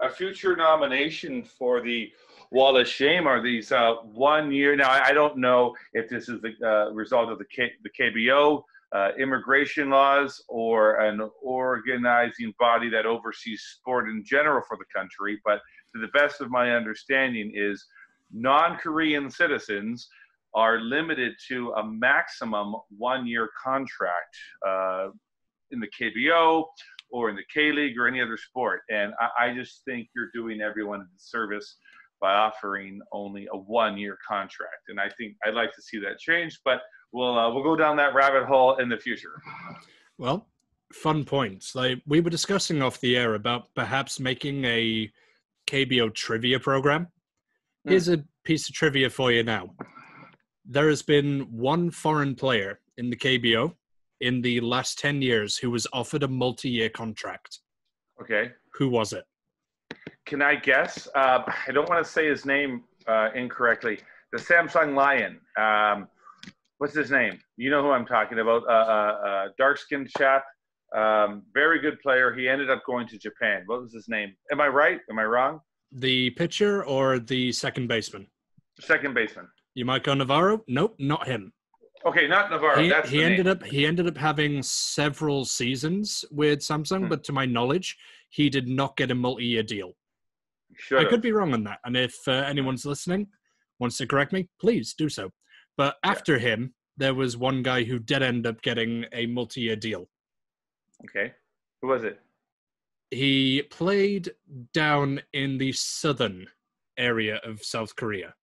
[0.00, 2.10] a future nomination for the
[2.50, 4.74] Wall of Shame are these uh, one year.
[4.76, 8.62] Now, I don't know if this is the uh, result of the, K- the KBO
[8.92, 15.38] uh, immigration laws or an organizing body that oversees sport in general for the country,
[15.44, 15.60] but
[15.94, 17.84] to the best of my understanding, is
[18.32, 20.08] non Korean citizens
[20.58, 25.06] are limited to a maximum one year contract uh,
[25.70, 26.64] in the KBO
[27.12, 28.80] or in the K League or any other sport.
[28.90, 31.76] And I, I, just think you're doing everyone a disservice
[32.20, 34.88] by offering only a one year contract.
[34.88, 36.80] And I think I'd like to see that change, but
[37.12, 39.40] we'll, uh, we'll go down that rabbit hole in the future.
[40.18, 40.48] Well,
[40.92, 41.76] fun points.
[41.76, 45.08] Like we were discussing off the air about perhaps making a
[45.68, 47.06] KBO trivia program.
[47.84, 47.90] Hmm.
[47.90, 49.70] Here's a piece of trivia for you now
[50.68, 53.74] there has been one foreign player in the KBO
[54.20, 57.60] in the last 10 years who was offered a multi year contract.
[58.20, 58.52] Okay.
[58.74, 59.24] Who was it?
[60.28, 61.08] can I guess?
[61.14, 63.98] Uh, I don't want to say his name uh, incorrectly.
[64.32, 65.40] The Samsung Lion.
[65.56, 66.08] Um,
[66.76, 67.40] what's his name?
[67.56, 68.62] You know who I'm talking about.
[68.68, 70.44] Uh, uh, uh dark skinned chap.
[70.94, 72.34] Um, very good player.
[72.34, 73.62] He ended up going to Japan.
[73.66, 74.34] What was his name?
[74.52, 75.00] Am I right?
[75.10, 75.60] Am I wrong?
[75.92, 78.26] The pitcher or the second baseman?
[78.80, 79.48] Second baseman.
[79.78, 80.64] You might go Navarro?
[80.66, 81.52] Nope, not him.
[82.04, 82.82] Okay, not Navarro.
[82.82, 83.52] He, That's he ended name.
[83.52, 87.08] up he ended up having several seasons with Samsung, hmm.
[87.08, 87.96] but to my knowledge,
[88.28, 89.92] he did not get a multi-year deal.
[90.74, 91.06] Should've.
[91.06, 93.28] I could be wrong on that, and if uh, anyone's listening
[93.78, 95.30] wants to correct me, please do so.
[95.76, 96.48] But after yeah.
[96.48, 100.08] him, there was one guy who did end up getting a multi-year deal.
[101.04, 101.34] Okay,
[101.82, 102.18] who was it?
[103.12, 104.32] He played
[104.74, 106.48] down in the southern
[106.96, 108.34] area of South Korea.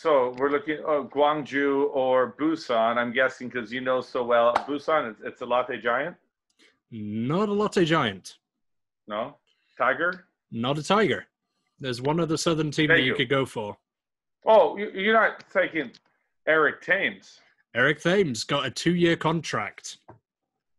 [0.00, 2.96] So we're looking at oh, Gwangju or Busan.
[2.96, 4.54] I'm guessing because you know so well.
[4.66, 6.16] Busan, it's, it's a Lotte Giant.
[6.90, 8.38] Not a Lotte Giant.
[9.06, 9.36] No,
[9.76, 10.24] Tiger.
[10.50, 11.26] Not a Tiger.
[11.80, 13.76] There's one other Southern team Thank that you, you could go for.
[14.46, 15.90] Oh, you're not taking
[16.46, 17.40] Eric Thames.
[17.74, 19.98] Eric Thames got a two-year contract.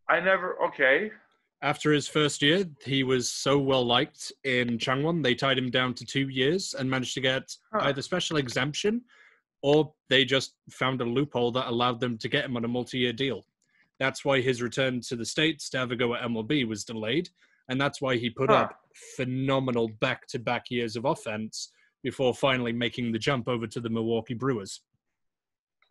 [0.09, 0.59] I never.
[0.63, 1.11] Okay.
[1.63, 5.93] After his first year, he was so well liked in Changwon, they tied him down
[5.95, 7.81] to two years and managed to get huh.
[7.83, 9.01] either special exemption
[9.61, 13.13] or they just found a loophole that allowed them to get him on a multi-year
[13.13, 13.45] deal.
[13.99, 17.29] That's why his return to the States to have a go at MLB was delayed.
[17.69, 18.55] And that's why he put huh.
[18.55, 18.79] up
[19.15, 21.71] phenomenal back-to-back years of offense
[22.03, 24.81] before finally making the jump over to the Milwaukee Brewers.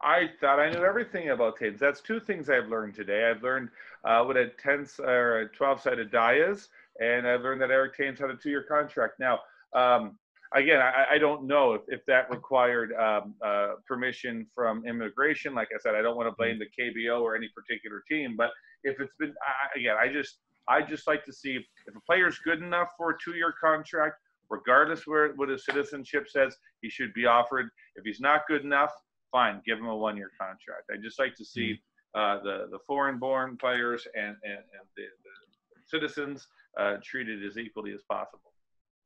[0.03, 1.79] I thought I knew everything about Thames.
[1.79, 3.31] That's two things I've learned today.
[3.31, 3.69] I've learned
[4.05, 6.69] uh, what a 10 or a 12 sided die is,
[7.01, 9.21] and I've learned that Eric Thames had a two year contract.
[9.21, 9.41] Now,
[9.75, 10.19] um,
[10.55, 15.55] again, I, I, don't know if, if that required um, uh, permission from immigration.
[15.55, 18.51] Like I said, I don't want to blame the KBO or any particular team, but
[18.85, 22.39] if it's been, I, again, I just, I just like to see if a player's
[22.39, 24.17] good enough for a two year contract,
[24.49, 27.69] regardless where what his citizenship says, he should be offered.
[27.97, 28.93] If he's not good enough,
[29.31, 30.91] fine, give him a one-year contract.
[30.93, 31.81] I just like to see
[32.17, 32.21] mm-hmm.
[32.21, 36.47] uh, the the foreign-born players and and, and the, the citizens
[36.79, 38.53] uh, treated as equally as possible.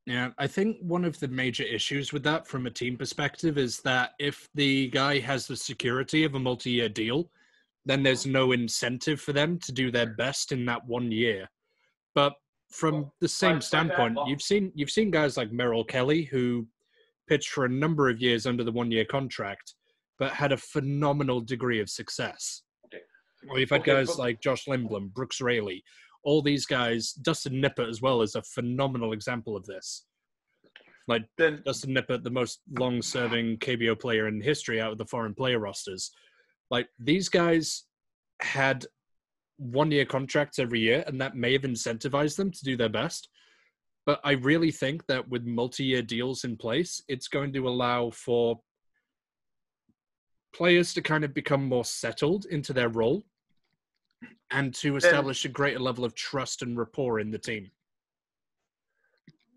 [0.06, 3.80] Yeah, I think one of the major issues with that from a team perspective is
[3.80, 7.30] that if the guy has the security of a multi-year deal,
[7.86, 11.48] then there's no incentive for them to do their best in that one year.
[12.14, 12.34] But
[12.70, 16.66] from the same standpoint, you've seen you've seen guys like Merrill Kelly who
[17.26, 19.74] pitched for a number of years under the one-year contract,
[20.18, 22.62] but had a phenomenal degree of success.
[22.86, 23.02] Okay.
[23.46, 25.82] Well, you've had okay, guys but- like Josh Lindblom, Brooks Raley,
[26.24, 27.12] all these guys.
[27.12, 30.06] Dustin Nippert as well is a phenomenal example of this.
[31.06, 35.34] Like then, Dustin Nippert, the most long-serving KBO player in history out of the foreign
[35.34, 36.10] player rosters.
[36.70, 37.84] Like these guys
[38.40, 38.86] had
[39.58, 43.28] one-year contracts every year, and that may have incentivized them to do their best.
[44.06, 48.60] But I really think that with multi-year deals in place, it's going to allow for
[50.54, 53.24] players to kind of become more settled into their role
[54.50, 57.70] and to establish a greater level of trust and rapport in the team.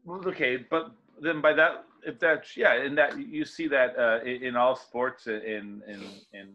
[0.04, 4.24] Well, okay, but then by that, if that's yeah, in that you see that uh,
[4.24, 6.54] in, all sports in in in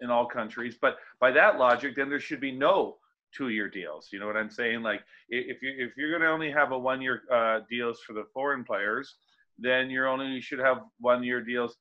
[0.00, 0.76] in all countries.
[0.80, 2.96] But by that logic, then there should be no
[3.32, 4.08] two-year deals.
[4.12, 4.82] You know what I'm saying?
[4.82, 8.24] Like if you if you're going to only have a one-year uh, deals for the
[8.34, 9.16] foreign players,
[9.58, 11.76] then you're only you should have one-year deals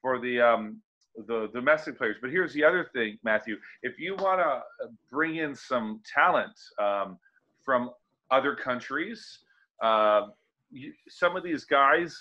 [0.00, 0.80] for the um,
[1.16, 2.16] the domestic players.
[2.20, 3.56] But here's the other thing, Matthew.
[3.82, 7.18] If you want to bring in some talent um,
[7.64, 7.90] from
[8.30, 9.38] other countries,
[9.82, 10.28] uh,
[10.70, 12.16] you, some of these guys,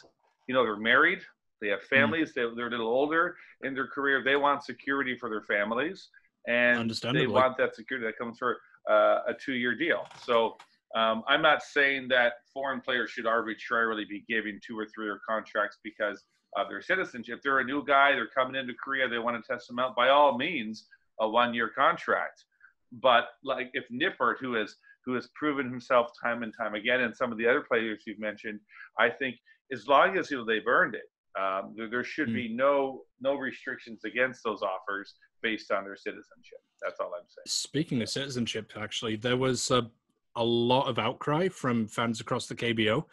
[0.47, 1.19] you know, they're married,
[1.61, 1.95] they have hmm.
[1.95, 2.35] families, mm.
[2.35, 4.23] they, they're a little older in their career.
[4.23, 6.09] They want security for their families,
[6.47, 8.57] and they want that security that comes for
[8.89, 10.05] uh, a two-year deal.
[10.25, 10.57] So.
[10.93, 15.77] Um, I'm not saying that foreign players should arbitrarily be given two or three-year contracts
[15.85, 16.25] because
[16.57, 17.37] of their citizenship.
[17.37, 19.95] If they're a new guy, they're coming into Korea, they want to test them out.
[19.95, 20.85] By all means,
[21.19, 22.45] a one-year contract.
[22.91, 24.75] But like if Nippert, who has
[25.05, 28.19] who has proven himself time and time again, and some of the other players you've
[28.19, 28.59] mentioned,
[28.99, 29.37] I think
[29.71, 32.35] as long as you know they've earned it, um, there, there, should mm.
[32.35, 36.59] be no no restrictions against those offers based on their citizenship.
[36.81, 37.43] That's all I'm saying.
[37.47, 39.89] Speaking of citizenship, actually, there was a,
[40.35, 43.05] a lot of outcry from fans across the KBO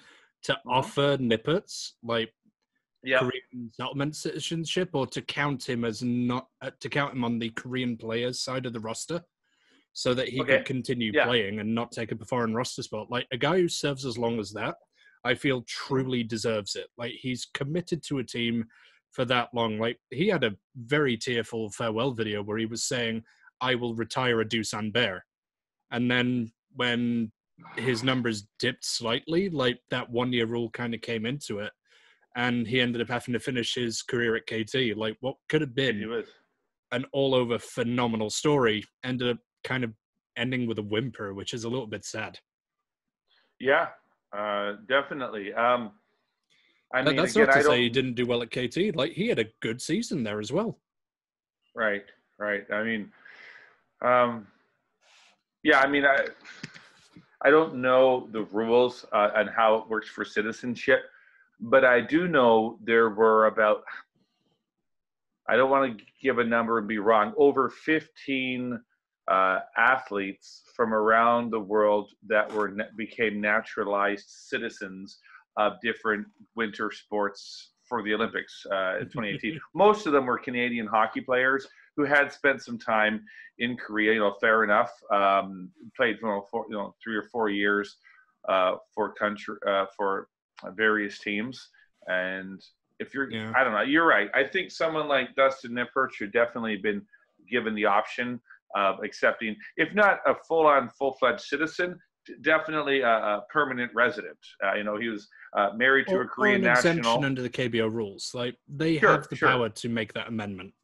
[0.42, 0.68] to mm-hmm.
[0.68, 2.32] offer Nipperts like
[3.02, 3.18] yeah.
[3.18, 7.50] Korean settlement citizenship, or to count him as not uh, to count him on the
[7.50, 9.22] Korean players side of the roster,
[9.92, 10.58] so that he okay.
[10.58, 11.24] could continue yeah.
[11.24, 13.10] playing and not take a foreign roster spot.
[13.10, 14.76] Like a guy who serves as long as that,
[15.24, 16.88] I feel truly deserves it.
[16.96, 18.64] Like he's committed to a team
[19.12, 19.78] for that long.
[19.78, 23.22] Like he had a very tearful farewell video where he was saying,
[23.60, 25.24] "I will retire a Doosan Bear,"
[25.90, 27.32] and then when
[27.76, 29.48] his numbers dipped slightly.
[29.48, 31.72] Like that one year rule kind of came into it,
[32.38, 34.96] and he ended up having to finish his career at KT.
[34.96, 36.24] Like what could have been
[36.92, 39.92] an all over phenomenal story ended up kind of
[40.36, 42.38] ending with a whimper, which is a little bit sad.
[43.58, 43.88] Yeah,
[44.32, 45.52] uh, definitely.
[45.52, 45.90] Um,
[46.94, 48.94] I mean, that's again, not to I say he didn't do well at KT.
[48.94, 50.78] Like he had a good season there as well.
[51.74, 52.04] Right,
[52.38, 52.64] right.
[52.72, 53.10] I mean,
[54.00, 54.46] um,
[55.64, 55.80] yeah.
[55.80, 56.28] I mean, I
[57.42, 61.00] I don't know the rules uh, and how it works for citizenship,
[61.60, 63.82] but I do know there were about.
[65.48, 67.32] I don't want to give a number and be wrong.
[67.38, 68.78] Over 15
[69.28, 75.18] uh, athletes from around the world that were became naturalized citizens
[75.56, 79.58] of different winter sports for the Olympics uh, in 2018.
[79.74, 83.24] Most of them were Canadian hockey players who had spent some time
[83.58, 84.12] in Korea.
[84.12, 84.90] You know, fair enough.
[85.12, 87.96] Um, played for four, you know three or four years
[88.48, 90.28] uh, for country uh, for
[90.74, 91.68] various teams.
[92.06, 92.60] And
[92.98, 93.52] if you're, Yeah.
[93.56, 94.30] I don't know, you're right.
[94.34, 97.02] I think someone like Dustin Nippert should definitely have been
[97.48, 98.40] given the option
[98.74, 101.98] of accepting, if not a full-on, full-fledged citizen,
[102.42, 104.36] definitely a, a permanent resident.
[104.64, 107.24] Uh, you know, he was uh, married to Or, a or Korean an exemption national.
[107.24, 108.32] under the KBO rules.
[108.34, 109.48] Like they Sure, have the sure.
[109.48, 110.74] power to make that amendment.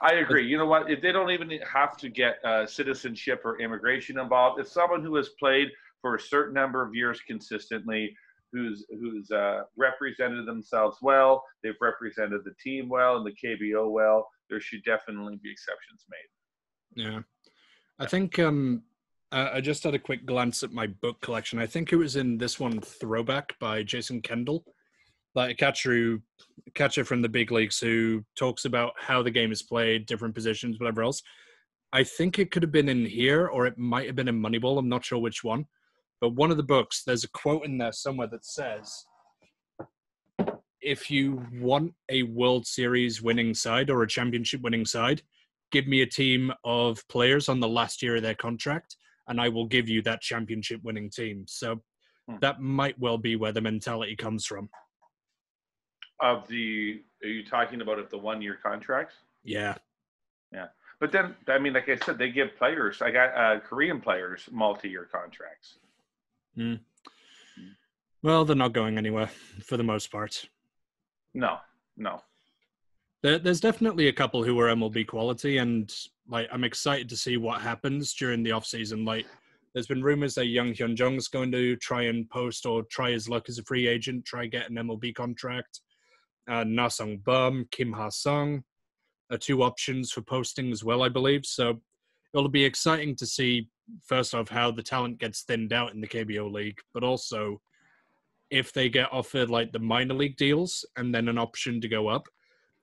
[0.00, 0.46] I agree.
[0.46, 0.90] You know what?
[0.90, 5.14] If they don't even have to get uh, citizenship or immigration involved, if someone who
[5.16, 5.68] has played
[6.00, 8.14] for a certain number of years consistently,
[8.54, 14.28] who's who's uh, represented themselves well, they've represented the team well and the KBO well,
[14.48, 17.04] there should definitely be exceptions made.
[17.04, 17.20] Yeah.
[17.98, 18.82] I think um
[19.32, 21.58] I just had a quick glance at my book collection.
[21.58, 24.64] I think it was in this one Throwback by Jason Kendall.
[25.34, 26.22] Like a catcher who
[26.74, 30.78] catcher from the big leagues who talks about how the game is played, different positions,
[30.78, 31.20] whatever else.
[31.92, 34.78] I think it could have been in here or it might have been in Moneyball.
[34.78, 35.66] I'm not sure which one.
[36.24, 39.04] But one of the books, there's a quote in there somewhere that says
[40.80, 45.20] if you want a World Series winning side or a championship winning side,
[45.70, 48.96] give me a team of players on the last year of their contract,
[49.28, 51.44] and I will give you that championship winning team.
[51.46, 51.82] So
[52.26, 52.36] Hmm.
[52.40, 54.70] that might well be where the mentality comes from.
[56.20, 59.16] Of the, are you talking about of the one-year contracts?
[59.42, 59.76] Yeah.
[60.50, 60.68] Yeah.
[61.00, 63.02] But then, I mean, like I said, they give players.
[63.02, 65.74] I got uh, Korean players multi-year contracts.
[68.22, 69.30] Well, they're not going anywhere
[69.62, 70.48] for the most part.
[71.34, 71.58] No,
[71.96, 72.22] no.
[73.22, 75.92] There, there's definitely a couple who are MLB quality, and
[76.28, 79.04] like I'm excited to see what happens during the off season.
[79.04, 79.26] Like,
[79.74, 83.28] there's been rumors that Young Hyun Jung's going to try and post or try his
[83.28, 85.80] luck as a free agent, try get an MLB contract.
[86.48, 88.62] Uh, Na Sung Bum, Kim Ha Sung
[89.30, 91.44] are two options for posting as well, I believe.
[91.44, 91.80] So
[92.32, 93.68] it'll be exciting to see
[94.02, 97.60] first off how the talent gets thinned out in the KBO league, but also
[98.50, 102.08] if they get offered like the minor league deals and then an option to go
[102.08, 102.28] up,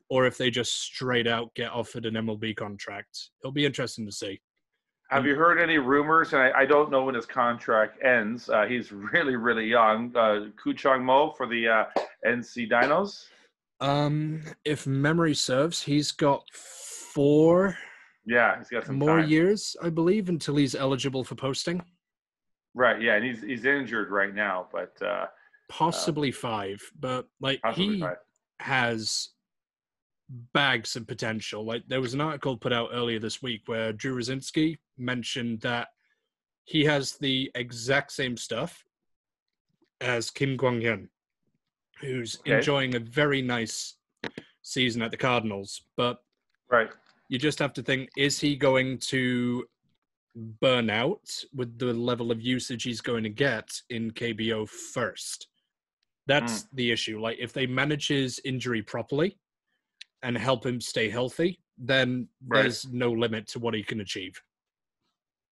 [0.10, 3.30] or if they just straight out get offered an MLB contract.
[3.42, 4.42] It'll be interesting to see.
[5.10, 6.34] Have you heard any rumors?
[6.34, 8.50] And I, I don't know when his contract ends.
[8.50, 10.16] Uh, he's really, really young.
[10.16, 11.86] Uh, Ku Chong Mo for the uh,
[12.26, 13.26] NC Dinos.
[13.80, 17.78] Um, if memory serves, he's got four
[18.26, 19.30] Yeah, he's got some more time.
[19.30, 21.84] years, I believe, until he's eligible for posting.
[22.74, 23.02] Right.
[23.02, 25.26] Yeah, and he's he's injured right now, but uh,
[25.70, 28.18] Possibly five, but like he five.
[28.60, 29.30] has
[30.54, 31.66] bags of potential.
[31.66, 35.90] Like there was an article put out earlier this week where Drew Rosinski mentioned that
[36.64, 38.86] he has the exact same stuff
[40.00, 41.08] as Kim Kwang Hyun,
[42.00, 42.56] who's Okay.
[42.58, 43.96] enjoying a very nice
[44.62, 45.82] season at the Cardinals.
[45.98, 46.24] But
[46.70, 46.90] Right.
[47.32, 49.66] You just have to think: is he going to
[50.36, 55.48] burn out with the level of usage he's going to get in KBO first?
[56.28, 57.20] That's the issue.
[57.22, 59.38] Like, if they manage his injury properly
[60.24, 62.64] and help him stay healthy, then Right.
[62.64, 64.40] there's no limit to what he can achieve.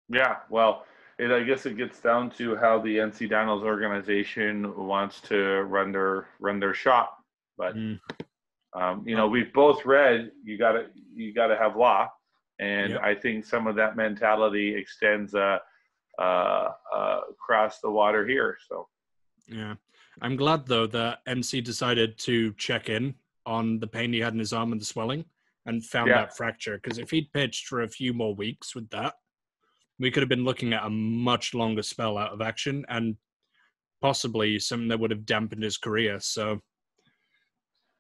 [0.10, 0.38] Yeah.
[0.50, 0.86] Well,
[1.18, 5.92] it, I guess it gets down to how the NC Dinos organization wants to run
[5.94, 7.24] their run their shop.
[7.58, 8.00] But Mm.
[8.74, 12.08] Um, you know, we've both read you got to you got to have law,
[12.60, 13.02] and Yep.
[13.04, 15.58] I think some of that mentality extends uh,
[16.20, 18.58] uh, uh, across the water here.
[18.68, 18.88] So
[19.48, 19.76] Yeah.
[20.22, 23.16] I'm glad, though, that NC decided to check in
[23.46, 25.24] on the pain he had in his arm and the swelling
[25.66, 26.16] and found Yeah.
[26.20, 26.78] that fracture.
[26.78, 29.16] Because if he'd pitched for a few more weeks with that,
[29.98, 33.16] we could have been looking at a much longer spell out of action and
[34.02, 36.20] possibly something that would have dampened his career.
[36.20, 36.62] So,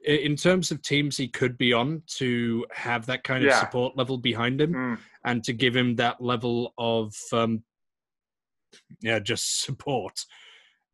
[0.05, 3.59] in terms of teams he could be on to have that kind of Yeah.
[3.59, 7.63] support level behind him mm, and to give him that level of um,
[9.01, 10.25] yeah, just support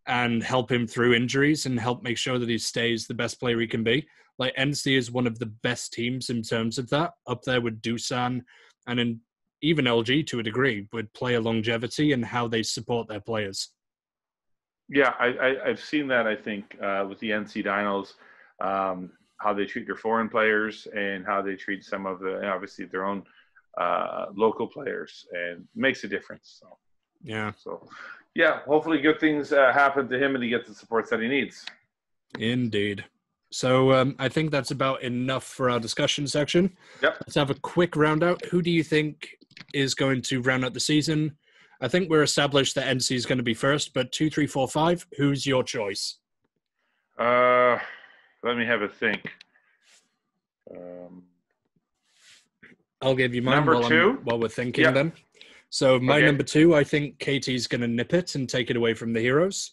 [0.08, 3.60] and help him through injuries and help make sure that he stays the best player
[3.60, 4.08] he can be.
[4.38, 7.82] Like NC is one of the best teams in terms of that, up there with
[7.82, 8.42] Doosan
[8.88, 9.22] and in
[9.62, 13.72] even LG to a degree with player longevity and how they support their players.
[14.90, 16.28] Yeah, I, I, have seen that.
[16.28, 18.14] I think uh, with the NC Dinos,
[18.60, 22.86] um, how they treat their foreign players and how they treat some of the obviously
[22.86, 23.24] their own
[23.78, 26.60] uh, local players, and makes a difference.
[26.62, 26.78] So,
[27.24, 27.52] yeah.
[27.58, 27.88] So,
[28.34, 31.28] yeah, hopefully good things uh, happen to him and he gets the support that he
[31.28, 31.66] needs.
[32.40, 33.06] Indeed.
[33.52, 36.76] So um, I think that's about enough for our discussion section.
[37.02, 37.18] Yep.
[37.22, 38.44] Let's have a quick round out.
[38.46, 39.30] Who do you think
[39.74, 41.38] is going to round out the season?
[41.80, 44.68] I think we're established that NC is going to be first, but two, three, four,
[44.68, 45.06] five.
[45.18, 46.18] Who's your choice?
[47.18, 47.78] Uh,
[48.46, 49.32] let me have a think.
[50.72, 51.24] Um,
[53.02, 54.94] I'll give you mine number while, 2 while we're thinking yep.
[54.94, 55.12] then.
[55.70, 56.28] So my okay.
[56.28, 59.20] number two, I think KT's going to nip it and take it away from the
[59.20, 59.72] heroes.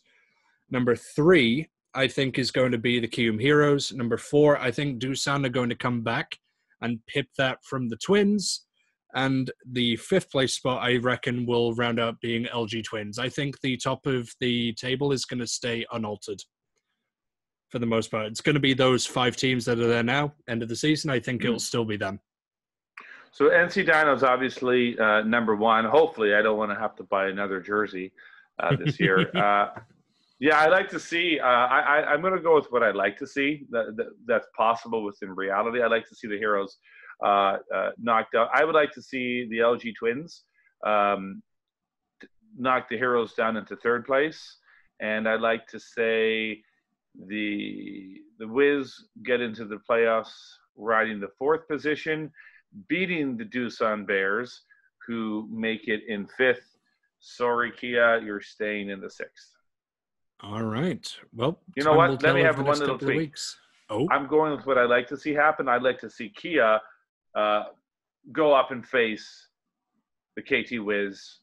[0.71, 3.93] Number three, I think is going to be the Kiwoom Heroes.
[3.93, 6.37] Number four, I think Doosan are going to come back
[6.81, 8.65] and pip that from the Twins.
[9.15, 13.19] And the fifth place spot, I reckon, will round up being LG Twins.
[13.19, 16.43] I think the top of the table is going to stay unaltered
[17.73, 18.27] for the most part.
[18.27, 21.11] It's going to be those five teams that are there now, end of the season.
[21.11, 21.47] I think mm.
[21.47, 22.21] it'll still be them.
[23.33, 25.87] So NC Dino's obviously uh, number one.
[25.87, 28.13] Hopefully, I don't want to have to buy another jersey
[28.63, 29.31] uh, this year.
[29.37, 29.71] uh,
[30.39, 31.41] yeah, I like to see.
[31.41, 33.65] Uh, I, I am going to go with what I'd like to see.
[33.71, 35.81] That, that, that's possible within reality.
[35.81, 36.77] I like to see the heroes
[37.25, 38.51] uh, uh, knocked out.
[38.53, 40.43] I would like to see the LG Twins
[40.87, 41.43] um,
[42.59, 44.59] knock the heroes down into third place,
[45.01, 46.61] and I'd like to say
[47.29, 50.33] the the Wiz get into the playoffs
[50.77, 52.31] riding the fourth position,
[52.89, 54.63] beating the Doosan Bears,
[55.07, 56.77] who make it in fifth.
[57.21, 59.51] Sorry, Kia, you're staying in the sixth.
[60.41, 61.09] All right.
[61.35, 62.23] Well, you know what?
[62.23, 63.37] Let me have one little tweak.
[63.91, 65.69] Oh, I'm going with what I'd like to see happen.
[65.69, 66.81] I'd like to see Kia
[67.37, 67.65] uh,
[68.33, 69.49] go up and face
[70.35, 71.39] the KT Wiz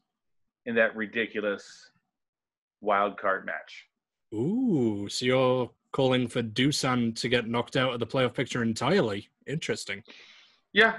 [0.66, 1.90] in that ridiculous
[2.80, 3.86] wild card match.
[4.32, 9.28] Ooh, so you're calling for Doosan to get knocked out of the playoff picture entirely?
[9.46, 10.02] Interesting.
[10.72, 10.98] Yeah,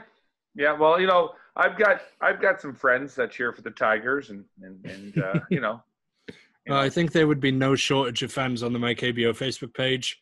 [0.55, 0.73] yeah.
[0.73, 4.43] Well, you know, I've got I've got some friends that cheer for the Tigers, and
[4.61, 5.81] and, and uh, you know,
[6.69, 9.73] uh, I think there would be no shortage of fans on the My KBO Facebook
[9.73, 10.19] page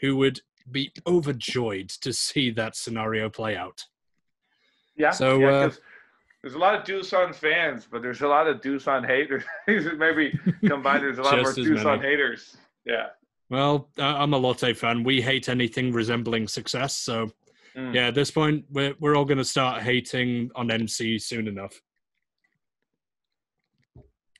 [0.00, 0.40] who would
[0.70, 3.84] be overjoyed to see that scenario play out.
[4.96, 5.10] Yeah.
[5.10, 5.70] So yeah, uh,
[6.42, 9.44] there's a lot of Doosan fans, but there's a lot of Doosan haters.
[9.96, 12.56] Maybe combined, there's a lot more Doosan haters.
[12.84, 13.08] Yeah.
[13.48, 15.04] Well, I'm a Lotte fan.
[15.04, 16.96] We hate anything resembling success.
[16.96, 17.30] So,
[17.76, 17.94] mm.
[17.94, 21.80] yeah, at this point, we're, we're all going to start hating on NC soon enough.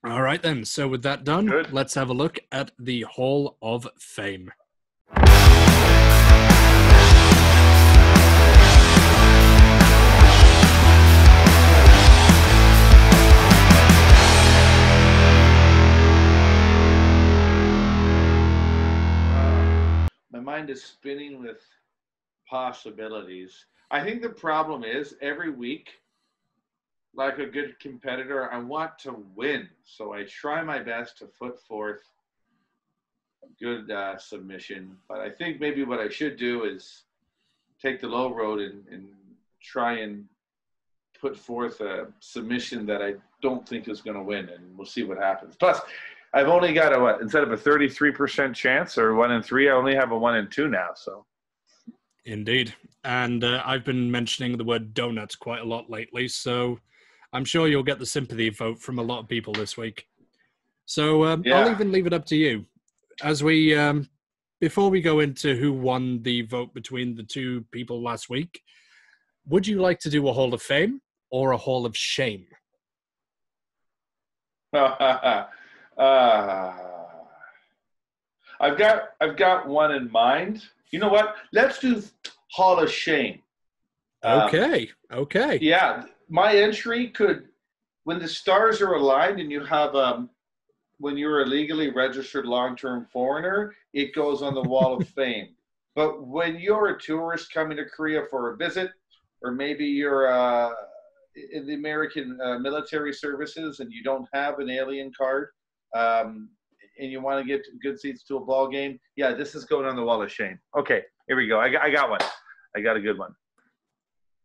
[0.05, 0.65] All right, then.
[0.65, 1.73] So, with that done, Good.
[1.73, 4.51] let's have a look at the Hall of Fame.
[20.63, 21.61] Mind is spinning with
[22.49, 23.67] possibilities.
[23.91, 25.89] I think the problem is every week
[27.15, 29.69] like a good competitor, I want to win.
[29.85, 32.01] So I try my best to put forth
[33.43, 34.97] a good uh, submission.
[35.09, 37.03] But I think maybe what I should do is
[37.81, 39.09] take the low road and, and
[39.61, 40.25] try and
[41.21, 45.03] put forth a submission that I don't think is going to win, and we'll see
[45.03, 45.57] what happens.
[45.57, 45.81] Plus,
[46.35, 49.73] I've only got a what instead of a 33% chance or one in three, I
[49.73, 50.89] only have a one in two now.
[50.95, 51.27] So,
[52.25, 52.75] indeed,
[53.05, 56.29] and uh, I've been mentioning the word donuts quite a lot lately.
[56.29, 56.79] So,
[57.33, 60.07] I'm sure you'll get the sympathy vote from a lot of people this week.
[60.85, 61.61] So um, yeah.
[61.61, 62.67] I'll even leave it up to you.
[63.23, 64.09] As we, um,
[64.61, 68.61] before we go into who won the vote between the two people last week,
[69.47, 72.47] would you like to do a Hall of Fame or a Hall of Shame?
[75.99, 76.73] uh,
[78.61, 80.63] I've got I've got one in mind.
[80.91, 81.37] You know what?
[81.53, 82.03] Let's do
[82.53, 83.41] Hall of Shame.
[84.25, 84.91] Okay.
[85.11, 85.59] Um, okay.
[85.61, 87.49] Yeah my entry could,
[88.05, 90.31] when the stars are aligned and you have um,
[90.99, 95.49] when you're a legally registered long-term foreigner, it goes on the wall of fame.
[95.95, 98.91] But when you're a tourist coming to Korea for a visit,
[99.43, 100.71] or maybe you're uh,
[101.53, 105.49] in the American uh, military services and you don't have an alien card,
[105.95, 106.49] um,
[106.99, 109.87] and you want to get good seats to a ball game, yeah, this is going
[109.87, 110.59] on the wall of shame.
[110.77, 111.59] Okay, here we go.
[111.59, 112.21] I got, I got one.
[112.77, 113.35] I got a good one.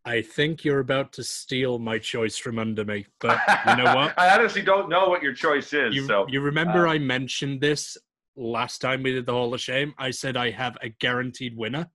[0.05, 4.17] I think you're about to steal my choice from under me, but you know what?
[4.17, 5.93] I honestly don't know what your choice is.
[5.93, 7.97] You, so you remember uh, I mentioned this
[8.37, 9.93] last time we did the Hall of Shame?
[9.97, 11.89] I said I have a guaranteed winner.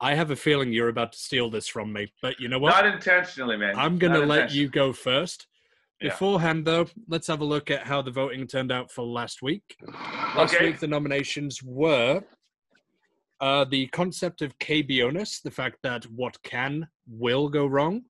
[0.00, 2.70] I have a feeling you're about to steal this from me, but you know what?
[2.70, 3.74] not intentionally, man.
[3.76, 5.47] I'm going to let you go first.
[6.00, 6.10] Yeah.
[6.10, 9.76] Beforehand, though, let's have a look at how the voting turned out for last week.
[10.36, 10.66] Last Okay.
[10.66, 12.22] week, the nominations were
[13.40, 18.02] uh, the concept of KBonus, the fact that what can will go wrong,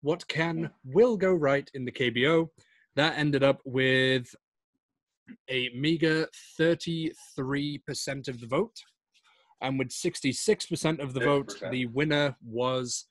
[0.00, 2.48] what can will go right in the KBO.
[2.96, 4.26] That ended up with
[5.48, 6.28] a meager
[6.60, 7.12] 33%
[8.28, 8.76] of the vote.
[9.60, 11.70] And with 66% of the vote, 6%.
[11.70, 13.06] the winner was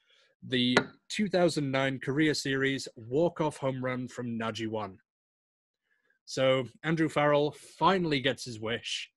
[0.48, 0.78] the
[1.10, 5.00] 2009 Korea Series walk-off home run from Na Ji-wan.
[6.26, 9.12] So Andrew Farrell finally gets his wish,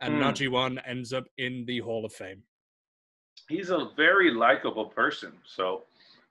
[0.00, 0.20] and.
[0.20, 2.42] Na Ji-wan ends up in the Hall of Fame.
[3.48, 5.32] He's a very likable person.
[5.44, 5.82] So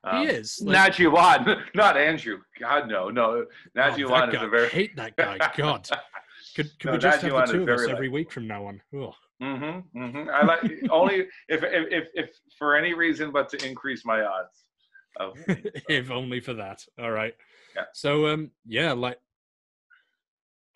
[0.04, 0.62] um, he is.
[0.64, 2.40] like- Na Ji-wan, not Andrew.
[2.60, 3.24] God no, no.
[3.24, 4.46] oh, Na Ji-wan that is guy.
[4.46, 4.70] a very.
[4.70, 5.38] hate that guy.
[5.56, 5.88] God.
[6.56, 8.66] Could, could No, we just have the two of us very every week from now
[8.66, 8.80] on?
[8.96, 9.14] Ugh.
[9.44, 10.30] Mm-hmm, mm-hmm.
[10.30, 14.66] I like only if, if if if for any reason but to increase my odds.
[15.20, 15.38] Of,
[15.90, 16.84] if only for that.
[16.98, 17.36] All right.
[17.76, 17.84] Yeah.
[17.94, 19.20] So um yeah, like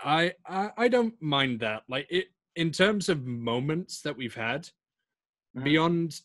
[0.04, 1.84] I I, I don't mind that.
[1.88, 4.70] Like it in terms of moments that we've had
[5.56, 5.64] Mhm.
[5.64, 6.22] beyond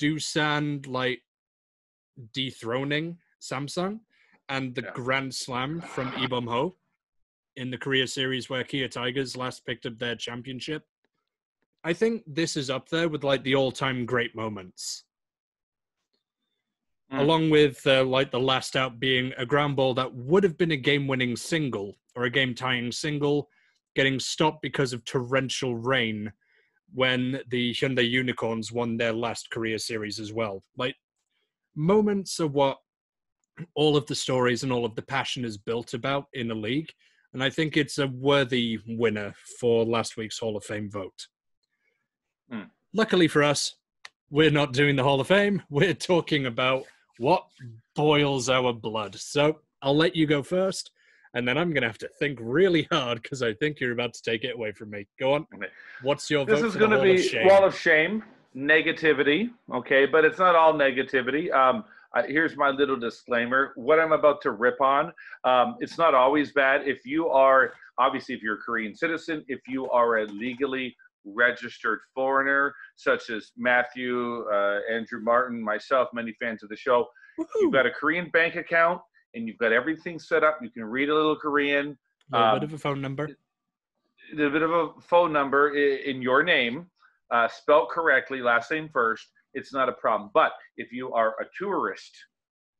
[0.00, 1.22] Doosan like
[2.34, 4.00] dethroning Samsung
[4.48, 4.90] and the Yeah.
[4.94, 6.76] Grand Slam from Lee Bum-ho
[7.56, 10.86] in the Korea series where Kia Tigers last picked up their championship.
[11.84, 15.04] I think this is up there with like the all-time great moments
[17.12, 17.20] Mm.
[17.20, 20.72] along with uh, like the last out being a ground ball that would have been
[20.72, 23.48] a game-winning single or a game-tying single,
[23.94, 26.32] getting stopped because of torrential rain
[26.92, 30.64] when the Hyundai Unicorns won their last Korea Series as well.
[30.76, 30.96] Like
[31.76, 32.78] moments are what
[33.74, 36.90] all of the stories and all of the passion is built about in a league,
[37.32, 41.28] and I think it's a worthy winner for last week's Hall of Fame vote.
[42.96, 43.74] Luckily for us,
[44.30, 45.62] we're not doing the Hall of Fame.
[45.70, 46.84] We're talking about
[47.18, 47.44] what
[47.94, 49.14] boils our blood.
[49.16, 50.92] So I'll let you go first,
[51.34, 54.14] and then I'm going to have to think really hard because I think you're about
[54.14, 55.06] to take it away from me.
[55.20, 55.46] Go on.
[56.00, 57.46] What's your this vote is going to of be Shame?
[57.46, 58.24] wall of shame,
[58.56, 59.50] negativity.
[59.74, 61.52] Okay, but it's not all negativity.
[61.52, 61.84] Um,
[62.14, 65.12] uh, here's my little disclaimer: what I'm about to rip on,
[65.44, 66.88] um, it's not always bad.
[66.88, 70.96] If you are obviously, if you're a Korean citizen, if you are a legally
[71.26, 77.06] registered foreigner, such as Matthew, uh, Andrew Martin, myself, many fans of the show,
[77.38, 77.46] Woohoo!
[77.60, 79.00] you've got a Korean bank account
[79.34, 80.58] and you've got everything set up.
[80.62, 81.98] You can read a little Korean.
[82.32, 83.28] a little um, bit of a phone number.
[84.32, 86.86] a bit of a phone number in your name,
[87.30, 90.30] uh, spelled correctly, last name first, it's not a problem.
[90.32, 92.12] But if you are a tourist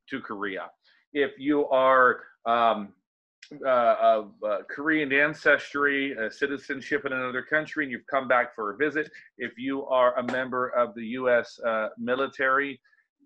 [0.09, 0.69] to Korea,
[1.13, 2.93] if you are um,
[3.65, 8.73] uh, of uh, Korean ancestry, uh, citizenship in another country, and you've come back for
[8.73, 11.59] a visit, if you are a member of the U.S.
[11.65, 12.79] Uh, military,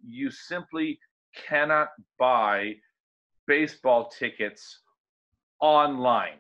[0.06, 1.00] you simply
[1.48, 2.76] cannot buy
[3.48, 4.80] baseball tickets
[5.60, 6.40] online.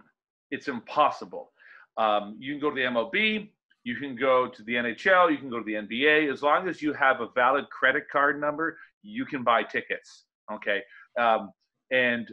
[0.51, 1.51] It's impossible.
[1.97, 3.49] Um, you can go to the MLB,
[3.83, 6.31] you can go to the NHL, you can go to the NBA.
[6.31, 10.25] As long as you have a valid credit card number, you can buy tickets.
[10.51, 10.81] Okay,
[11.19, 11.51] um,
[11.91, 12.29] and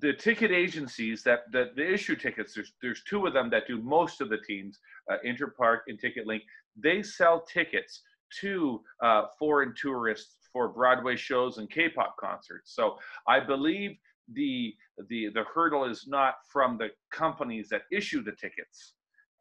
[0.00, 3.80] the ticket agencies that that the issue tickets, there's there's two of them that do
[3.80, 4.78] most of the teams,
[5.10, 6.40] uh, Interpark and TicketLink.
[6.76, 8.02] They sell tickets
[8.40, 12.74] to uh, foreign tourists for Broadway shows and K-pop concerts.
[12.74, 12.96] So
[13.28, 13.96] I believe
[14.32, 14.74] the
[15.08, 18.94] the the hurdle is not from the companies that issue the tickets.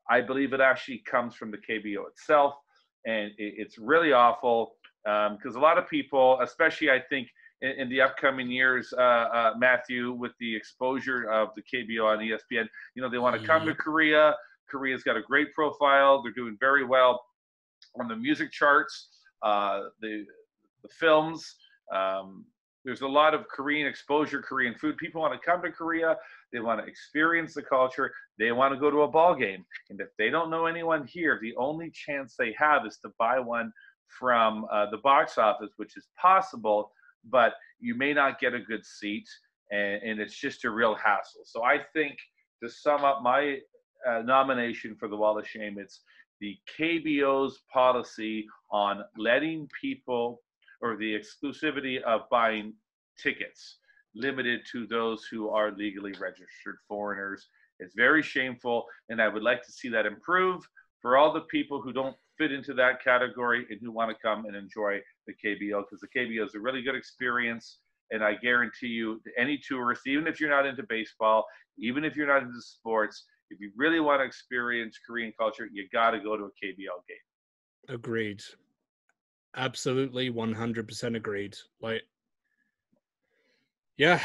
[0.09, 2.53] I believe it actually comes from the KBO itself,
[3.05, 7.27] and it, it's really awful because a lot of people, especially I think
[7.65, 12.19] in, in the upcoming years, uh, uh, Matthew, with the exposure of the KBO on
[12.19, 14.35] ESPN, you know they want to come to Korea.
[14.69, 16.21] Korea's got a great profile.
[16.21, 17.23] They're doing very well
[17.99, 19.09] on the music charts,
[19.43, 20.25] uh, the
[20.83, 21.55] the films.
[21.93, 22.45] Um,
[22.83, 24.95] there's a lot of Korean exposure, Korean food.
[24.97, 26.17] People want to come to Korea.
[26.53, 28.13] They want to experience the culture.
[28.37, 29.65] They want to go to a ball game.
[29.89, 33.39] And if they don't know anyone here, the only chance they have is to buy
[33.39, 33.73] one
[34.19, 36.91] from uh, the box office, which is possible,
[37.29, 39.27] but you may not get a good seat,
[39.71, 41.41] and, and it's just a real hassle.
[41.45, 42.17] So I think
[42.63, 43.59] to sum up my
[44.07, 46.01] uh, nomination for the Wall of Shame, it's
[46.41, 50.41] the KBO's policy on letting people
[50.81, 52.73] or the exclusivity of buying
[53.21, 53.77] tickets
[54.15, 57.47] limited to those who are legally registered foreigners.
[57.79, 60.67] It's very shameful, and I would like to see that improve
[61.01, 64.45] for all the people who don't fit into that category and who want to come
[64.45, 67.79] and enjoy the KBO because the KBO is a really good experience.
[68.11, 71.45] And I guarantee you, any tourist, even if you're not into baseball,
[71.77, 75.87] even if you're not into sports, if you really want to experience Korean culture, you
[75.91, 77.95] got to go to a KBL game.
[77.95, 78.41] Agreed.
[79.55, 81.55] Absolutely, 100% agreed.
[81.81, 82.03] Like,
[83.97, 84.19] yeah,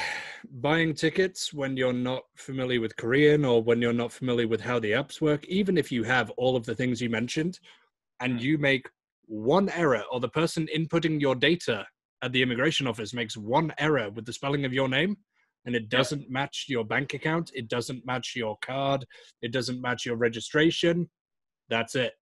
[0.55, 4.81] buying tickets when you're not familiar with Korean or when you're not familiar with how
[4.81, 7.61] the apps work, even if you have all of the things you mentioned
[8.21, 8.89] and you make
[9.27, 11.87] one error or the person inputting your data
[12.23, 15.17] at the immigration office makes one error with the spelling of your name
[15.67, 19.05] and it doesn't match your bank account, it doesn't match your card,
[19.43, 21.09] it doesn't match your registration,
[21.69, 22.13] that's it.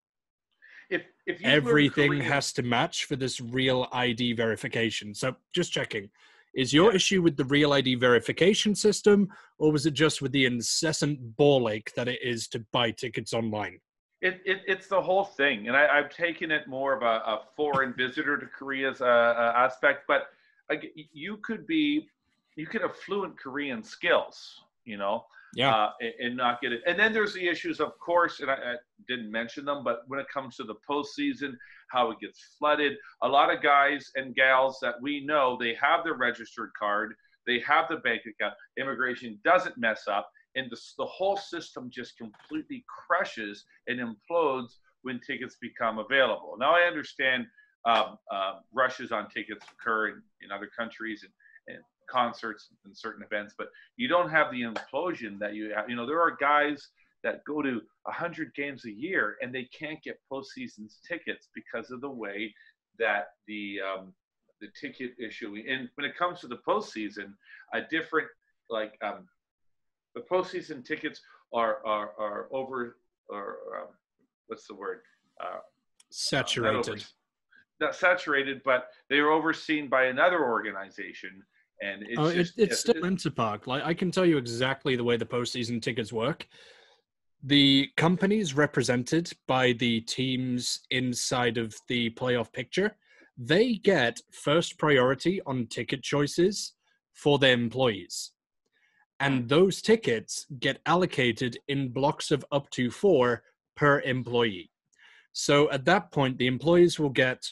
[0.90, 5.14] If if you Everything Korean- has to match for this real ID verification.
[5.14, 6.10] So just checking.
[6.54, 6.96] Is your Yeah.
[6.96, 9.28] issue with the real ID verification system,
[9.58, 13.32] or was it just with the incessant ball ache that it is to buy tickets
[13.34, 13.80] online?
[14.20, 17.40] It, it, it's the whole thing, and I, I've taken it more of a, a
[17.56, 20.04] foreign visitor to Korea's uh, uh, aspect.
[20.08, 20.22] But
[20.68, 22.08] like, you could be,
[22.56, 25.72] you could have fluent Korean skills, you know, Yeah.
[25.72, 26.82] uh, and, and not get it.
[26.84, 28.74] And then there's the issues, of course, and I, I
[29.06, 31.52] didn't mention them, but when it comes to the postseason,
[31.88, 32.94] how it gets flooded.
[33.22, 37.14] A lot of guys and gals that we know, they have their registered card,
[37.46, 38.54] they have the bank account.
[38.76, 45.20] Immigration doesn't mess up, and the, the whole system just completely crushes and implodes when
[45.20, 46.56] tickets become available.
[46.58, 47.46] Now I understand
[47.84, 53.22] um, uh, rushes on tickets occur in, in other countries and, and concerts and certain
[53.22, 55.88] events, but you don't have the implosion that you have.
[55.88, 56.88] You know, there are guys
[57.22, 62.00] that go to 100 games a year and they can't get postseason tickets because of
[62.00, 62.54] the way
[62.98, 64.12] that the um,
[64.60, 65.54] the ticket issue.
[65.68, 67.32] And when it comes to the postseason,
[67.74, 68.28] a different
[68.70, 69.26] like um,
[70.14, 71.20] the postseason tickets
[71.52, 72.96] are are, are over
[73.28, 73.88] or um,
[74.46, 75.00] what's the word?
[75.40, 75.62] Uh, not
[76.10, 76.88] Saturated.
[76.88, 76.98] over-
[77.80, 81.42] not saturated, but they are overseen by another organization,
[81.80, 83.66] and it's oh, it, just, it's still Interpark.
[83.66, 86.46] Like I can tell you exactly the way the postseason tickets work.
[87.44, 92.96] The companies represented by the teams inside of the playoff picture,
[93.36, 96.72] they get first priority on ticket choices
[97.12, 98.32] for their employees.
[99.20, 103.42] And those tickets get allocated in blocks of up to four
[103.76, 104.70] per employee.
[105.32, 107.42] So at that point, the employees will get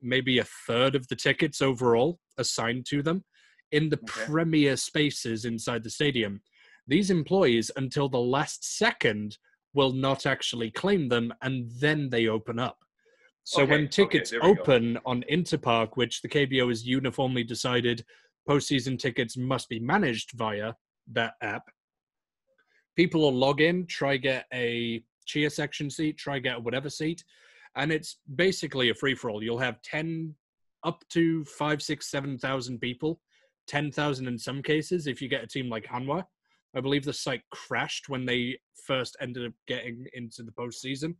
[0.00, 3.24] maybe a third of the tickets overall assigned to them
[3.72, 4.24] in the Okay.
[4.26, 6.40] premier spaces inside the stadium.
[6.86, 9.36] These employees, until the last second,
[9.74, 12.78] will not actually claim them and then they open up.
[13.44, 14.60] So Okay, when tickets there we go.
[14.60, 18.04] open on Interpark, which the KBO has uniformly decided
[18.48, 20.72] postseason tickets must be managed via
[21.12, 21.70] that app,
[22.96, 27.22] people will log in, try get a cheer section seat, try get whatever seat,
[27.76, 29.42] and it's basically a free for all.
[29.42, 30.34] You'll have ten,
[30.84, 33.20] up to five, six, seven thousand people,
[33.66, 35.06] ten thousand in some cases.
[35.06, 36.24] If you get a team like Hanwha,
[36.74, 41.14] I believe the site crashed when they first ended up getting into the postseason,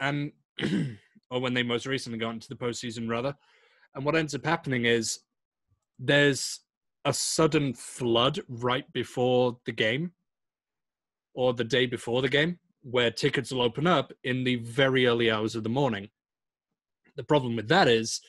[0.00, 0.32] and
[1.30, 3.34] or when they most recently got into the postseason rather.
[3.94, 5.18] And what ends up happening is
[6.04, 6.60] there's
[7.04, 10.12] a sudden flood right before the game
[11.34, 15.30] or the day before the game where tickets will open up in the very early
[15.30, 16.08] hours of the morning.
[17.16, 18.20] The problem with that is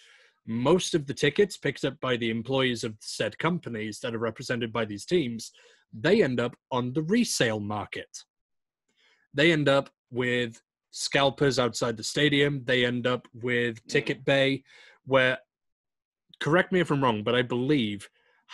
[0.46, 4.72] most of the tickets picked up by the employees of said companies that are represented
[4.72, 5.52] by these teams,
[5.92, 8.10] they end up on the resale market.
[9.34, 10.62] They end up with
[10.92, 12.62] scalpers outside the stadium.
[12.66, 14.64] They end up with Ticket Bay,
[15.06, 15.40] where,
[16.44, 18.10] correct me if I'm wrong, but I believe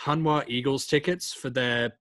[0.06, 1.94] Hanwha Eagles tickets for their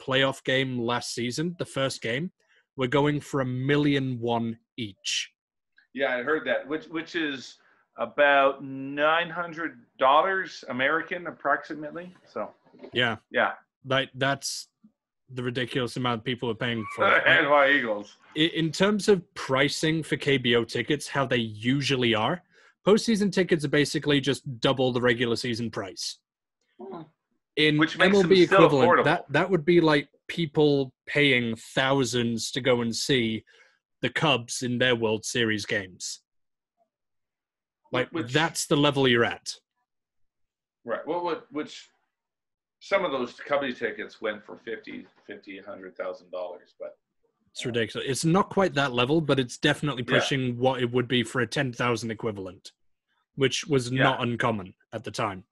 [0.00, 2.32] playoff game last season, the first game,
[2.76, 5.30] were going for a million one each.
[5.94, 7.58] Yeah, I heard that, which which is
[7.96, 12.12] about nine hundred dollars American, approximately.
[12.28, 12.50] So
[12.92, 13.52] Yeah, yeah,
[13.86, 14.66] like that's
[15.32, 17.04] the ridiculous amount people are paying for
[17.48, 18.16] why Eagles?
[18.34, 22.42] In terms of pricing for KBO tickets, how they usually are,
[22.86, 26.18] postseason tickets are basically just double the regular season price.
[27.56, 29.04] In Which makes MLB still equivalent, affordable.
[29.04, 33.44] that that would be like people paying thousands to go and see
[34.02, 36.20] the Cubs in their World Series games.
[37.92, 39.48] Like Which- that's the level you're at.
[40.84, 41.04] Right.
[41.06, 41.88] Well, what which
[42.80, 46.96] some of those company tickets went for 50, 50, 100,000 dollars, but
[47.56, 48.06] It's ridiculous.
[48.06, 50.18] It's not quite that level, but it's definitely Yeah.
[50.18, 52.72] pushing what it would be for a ten thousand equivalent,
[53.36, 54.02] which was Yeah.
[54.02, 55.42] not uncommon at the time.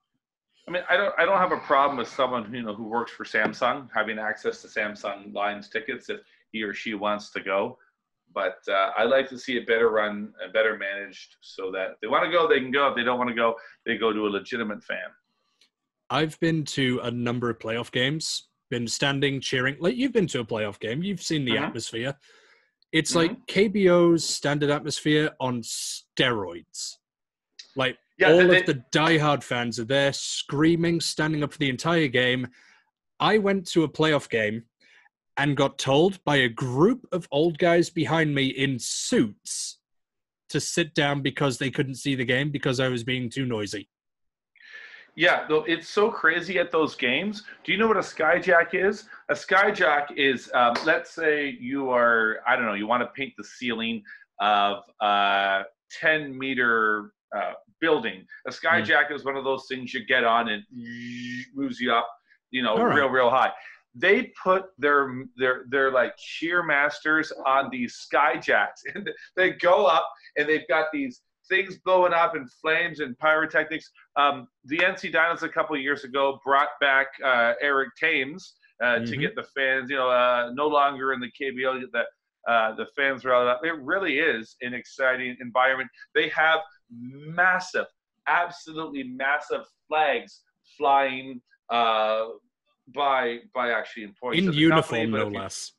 [0.67, 3.11] I mean, I don't I don't have a problem with someone you know who works
[3.11, 7.79] for Samsung having access to Samsung Lions tickets if he or she wants to go.
[8.33, 11.99] but uh, I like to see it better run and better managed, so that if
[12.01, 12.87] they want to go, they can go.
[12.89, 15.09] If they don't want to go, they go to a legitimate fan.
[16.11, 19.77] I've been to a number of playoff games, been standing cheering.
[19.79, 21.67] Like you've been to a playoff game, you've seen the Mhm.
[21.67, 22.17] atmosphere.
[22.91, 23.15] It's Mhm.
[23.15, 26.97] like KBO's standard atmosphere on steroids.
[27.77, 31.69] Like Yeah, all they- of the diehard fans are there screaming, standing up for the
[31.69, 32.47] entire game.
[33.17, 34.65] I went to a playoff game
[35.37, 39.79] and got told by a group of old guys behind me in suits
[40.49, 43.87] to sit down because they couldn't see the game because I was being too noisy.
[45.15, 47.43] Yeah, though it's so crazy at those games.
[47.63, 49.05] Do you know what a skyjack is?
[49.29, 53.33] A skyjack is, um, let's say you are, I don't know, you want to paint
[53.37, 54.03] the ceiling
[54.41, 55.63] of a
[56.01, 58.25] 10 meter uh, building.
[58.47, 60.63] A skyjack is one of those things you get on and
[61.53, 62.07] moves you up,
[62.51, 62.95] you know, right.
[62.95, 63.51] real, real high.
[63.97, 70.05] They put their their their like cheer masters on these skyjacks, and they go up,
[70.37, 73.89] and they've got these things blowing up and flames and pyrotechnics.
[74.15, 78.99] Um, the NC Dinos a couple of years ago brought back uh, Eric Thames uh,
[78.99, 79.19] to Mhm.
[79.21, 82.05] get the fans, you know, uh, no longer in the KBO, get the
[82.51, 83.65] uh, the fans riled up.
[83.65, 85.89] It really is an exciting environment.
[86.13, 86.59] They have
[86.91, 87.87] massive,
[88.27, 90.41] absolutely massive flags
[90.77, 91.41] flying
[91.71, 92.25] uh,
[92.93, 95.71] by by actually employees In company, uniform, but no you- less.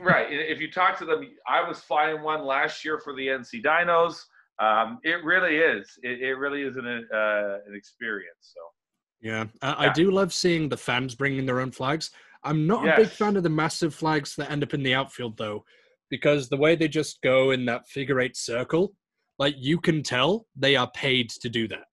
[0.00, 0.26] right.
[0.32, 4.24] If you talk to them, I was flying one last year for the NC Dinos.
[4.58, 5.98] Um, it really is.
[6.02, 8.52] It, it really is an uh, an experience.
[8.54, 8.60] So
[9.20, 12.10] Yeah, I, I do love seeing the fans bringing their own flags.
[12.42, 15.36] I'm not a big fan of the massive flags that end up in the outfield,
[15.38, 15.64] though,
[16.10, 18.92] because the way they just go in that figure eight circle,
[19.38, 21.88] like you can tell they are paid to do that.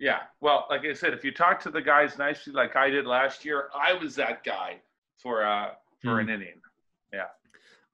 [0.00, 0.20] yeah.
[0.40, 3.44] Well, like I said, if you talk to the guys nicely, like I did last
[3.44, 4.80] year, I was that guy
[5.22, 5.70] for uh,
[6.02, 6.28] for Hmm.
[6.28, 6.60] an inning.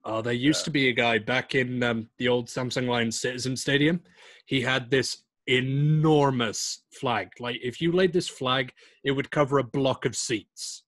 [0.05, 0.65] Oh, there used Yeah.
[0.65, 4.01] to be a guy back in um, the old Samsung Line Citizen Stadium.
[4.45, 7.29] He had this enormous flag.
[7.39, 8.73] Like, if you laid this flag,
[9.03, 10.83] it would cover a block of seats.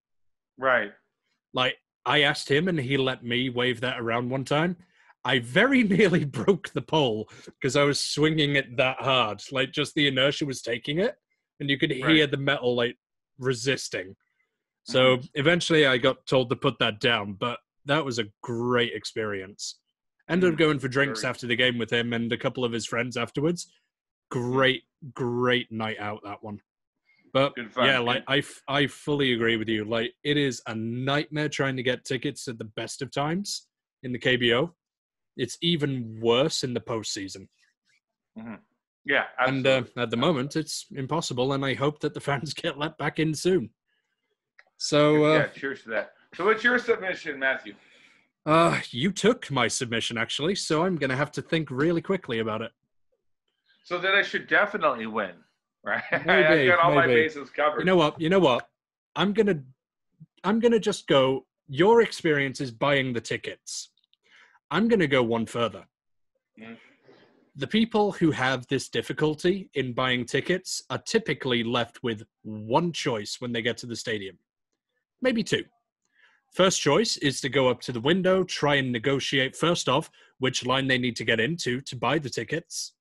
[0.58, 0.92] Right.
[1.54, 4.76] Like, I asked him, and he let me wave that around one time.
[5.24, 9.42] I very nearly broke the pole because I was swinging it that hard.
[9.52, 11.16] Like, just the inertia was taking it,
[11.60, 12.32] and you could hear Right.
[12.32, 12.98] the metal like
[13.40, 14.16] resisting.
[14.88, 19.80] So eventually, I got told to put that down, but that was a great experience.
[20.30, 22.86] Ended up going for drinks after the game with him and a couple of his
[22.86, 23.68] friends afterwards.
[24.32, 24.84] Great,
[25.14, 26.60] great night out that one.
[27.32, 29.84] But yeah, like I, f- I fully agree with you.
[29.84, 33.68] Like it is a nightmare trying to get tickets at the best of times
[34.04, 34.72] in the KBO.
[35.38, 37.48] It's even worse in the postseason.
[39.06, 39.26] Yeah.
[39.38, 41.54] And uh, at the moment, it's impossible.
[41.54, 43.70] And I hope that the fans get let back in soon.
[44.78, 45.48] So uh, yeah.
[45.48, 46.12] Cheers to that.
[46.36, 47.76] So, what's your submission, Matthew?
[48.46, 52.62] Uh, you took my submission actually, so I'm gonna have to think really quickly about
[52.62, 52.72] it.
[53.84, 55.32] So then I should definitely win,
[55.84, 56.04] right?
[56.12, 57.80] Maybe, I've got all my bases covered.
[57.80, 58.20] You know what?
[58.20, 58.68] You know what?
[59.16, 59.62] I'm gonna,
[60.44, 61.46] I'm gonna just go.
[61.68, 63.92] Your experience is buying the tickets.
[64.70, 65.86] I'm gonna go one further.
[66.60, 66.78] Mm.
[67.56, 73.38] The people who have this difficulty in buying tickets are typically left with one choice
[73.40, 74.38] when they get to the stadium,
[75.22, 75.64] maybe two.
[76.56, 80.66] First choice is to go up to the window, try and negotiate first off which
[80.66, 82.94] line they need to get into to buy the tickets,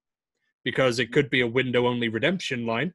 [0.65, 2.93] because it could be a window only redemption line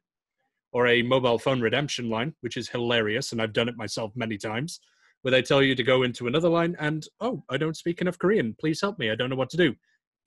[0.72, 3.32] or a mobile phone redemption line, which is hilarious.
[3.32, 4.80] And I've done it myself many times,
[5.22, 8.18] where they tell you to go into another line and, oh, I don't speak enough
[8.18, 8.54] Korean.
[8.60, 9.10] Please help me.
[9.10, 9.74] I don't know what to do.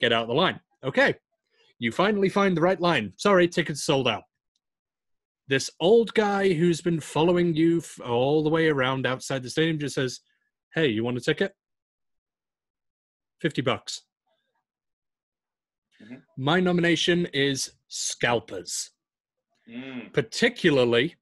[0.00, 0.58] Get out of the line.
[0.82, 1.14] Okay.
[1.78, 3.12] You finally find the right line.
[3.18, 4.24] Sorry, tickets sold out.
[5.46, 9.78] This old guy who's been following you f- all the way around outside the stadium
[9.78, 10.20] just says,
[10.74, 11.54] Hey, you want a ticket?
[13.40, 14.02] 50 bucks.
[16.02, 16.22] Mhm.
[16.36, 18.90] My nomination is Scalpers
[19.66, 20.12] Mm.
[20.12, 21.16] particularly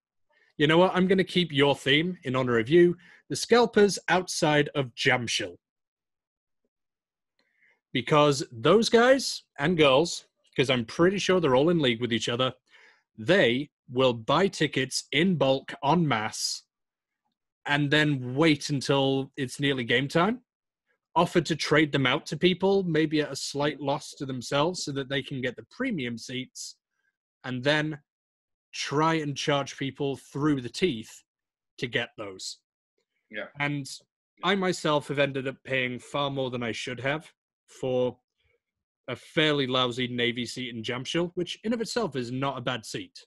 [0.57, 2.97] you know what i'm going to keep your theme in honor of you
[3.29, 5.57] the scalpers outside of Jamsil
[7.93, 12.29] because those guys and girls because i'm pretty sure they're all in league with each
[12.29, 12.53] other
[13.16, 16.62] they will buy tickets in bulk en masse
[17.66, 20.41] and then wait until it's nearly game time
[21.14, 24.93] offer to trade them out to people maybe at a slight loss to themselves so
[24.93, 26.76] that they can get the premium seats
[27.45, 27.99] and then
[28.72, 31.22] try and charge people through the teeth
[31.78, 32.59] to get those.
[33.30, 33.47] Yeah.
[33.61, 33.87] And
[34.43, 37.30] I myself have ended up paying far more than I should have
[37.66, 38.16] for
[39.09, 42.87] a fairly lousy Navy seat in Jamsil, which in of itself is not a bad
[42.87, 43.18] seat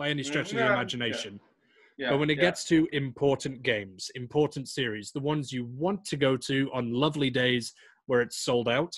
[0.00, 0.74] by any stretch of Yeah, the yeah.
[0.74, 1.40] imagination.
[1.98, 2.10] Yeah.
[2.10, 2.44] but when it yeah.
[2.44, 7.28] gets to important games, important series, the ones you want to go to on lovely
[7.28, 7.74] days
[8.06, 8.94] where it's sold out.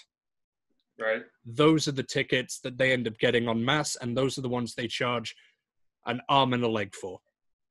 [1.01, 1.23] Right.
[1.45, 4.49] Those are the tickets that they end up getting en masse, and those are the
[4.49, 5.35] ones they charge
[6.07, 7.19] an arm and a leg for.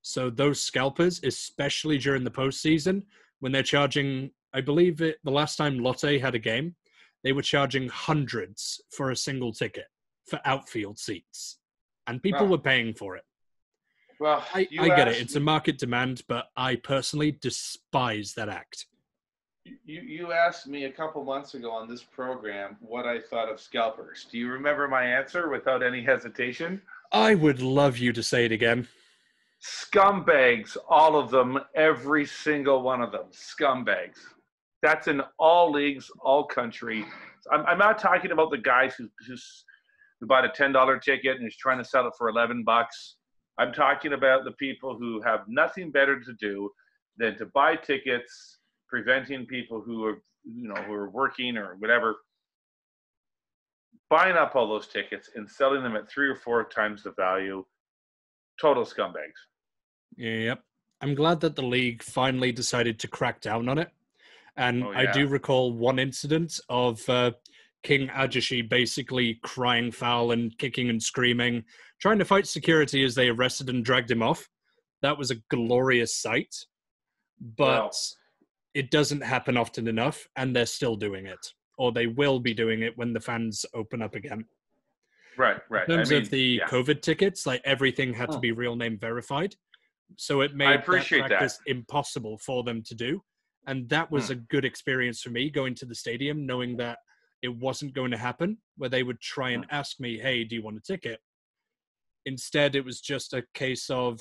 [0.02, 3.04] So those scalpers, especially during the postseason,
[3.40, 6.76] when they're charging, I believe it, the last time Lotte had a game,
[7.24, 9.86] they were charging hundreds for a single ticket
[10.28, 11.60] for outfield seats,
[12.12, 12.52] and people Wow.
[12.52, 13.24] were paying for it.
[14.20, 18.86] Well, I, I get it; it's a market demand, but I personally despise that act.
[19.66, 23.60] You, you asked me a couple months ago on this program what I thought of
[23.60, 24.28] scalpers.
[24.32, 26.82] Do you remember my answer without any hesitation?
[27.12, 28.88] I would love you to say it again.
[29.64, 33.26] Scumbags, all of them, every single one of them.
[33.32, 34.18] Scumbags.
[34.82, 37.06] That's in all leagues, all country.
[37.52, 39.64] I'm, I'm not talking about the guys who, who's,
[40.22, 43.18] who bought a $10 ticket and is trying to sell it for 11 bucks.
[43.58, 46.70] I'm talking about the people who have nothing better to do
[47.18, 52.18] than to buy tickets, preventing people who are, you know, who are working or whatever,
[54.10, 57.66] buying up all those tickets and selling them at three or four times the value.
[58.60, 59.40] Total scumbags.
[60.18, 60.62] Yep.
[61.02, 63.90] I'm glad that the league finally decided to crack down on it.
[64.56, 67.32] And Oh, I do recall one incident of uh,
[67.84, 71.64] King Ajashi basically crying foul and kicking and screaming,
[72.00, 74.48] trying to fight security as they arrested and dragged him off.
[75.02, 76.56] That was a glorious sight.
[77.40, 77.92] But Wow.
[78.76, 81.54] it doesn't happen often enough, and they're still doing it.
[81.78, 84.46] Or they will be doing it when the fans open up again.
[85.38, 85.90] Right, right.
[85.90, 86.68] In terms I mean, of the yeah.
[86.68, 89.56] COVID tickets, like everything had to be real name verified.
[90.18, 91.38] So it made appreciate that that.
[91.40, 93.24] practice impossible for them to do.
[93.66, 94.34] And that was Hmm.
[94.34, 97.00] a good experience for me going to the stadium, knowing that
[97.42, 100.62] it wasn't going to happen, where they would try and ask me, hey, do you
[100.64, 101.20] want a ticket?
[102.26, 104.20] Instead, it was just a case of,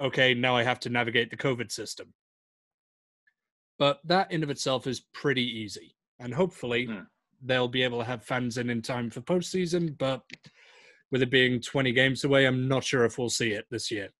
[0.00, 2.12] okay, now I have to navigate the COVID system.
[3.78, 5.94] But that in of itself is pretty easy.
[6.18, 7.00] And hopefully Hmm.
[7.42, 9.96] they'll be able to have fans in in time for postseason.
[9.96, 10.22] But
[11.10, 14.10] with it being 20 games away, I'm not sure if we'll see it this year.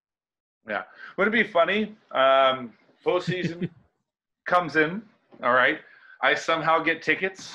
[0.69, 0.85] Yeah.
[1.17, 1.97] Would it be funny?
[2.11, 2.73] Um,
[3.05, 3.71] postseason
[4.47, 5.03] comes in.
[5.43, 5.81] All right.
[6.27, 7.55] I somehow get tickets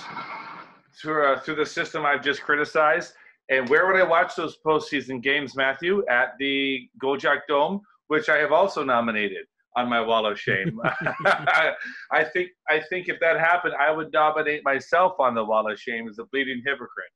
[1.02, 3.14] through uh, through the system I've just criticized.
[3.50, 6.06] And where would I watch those postseason games, Matthew?
[6.08, 9.46] At the Gocheok Dome, which I have also nominated
[9.76, 10.80] on my wall of shame.
[11.26, 15.78] I think I think if that happened, I would nominate myself on the wall of
[15.78, 17.12] shame as a bleeding hypocrite.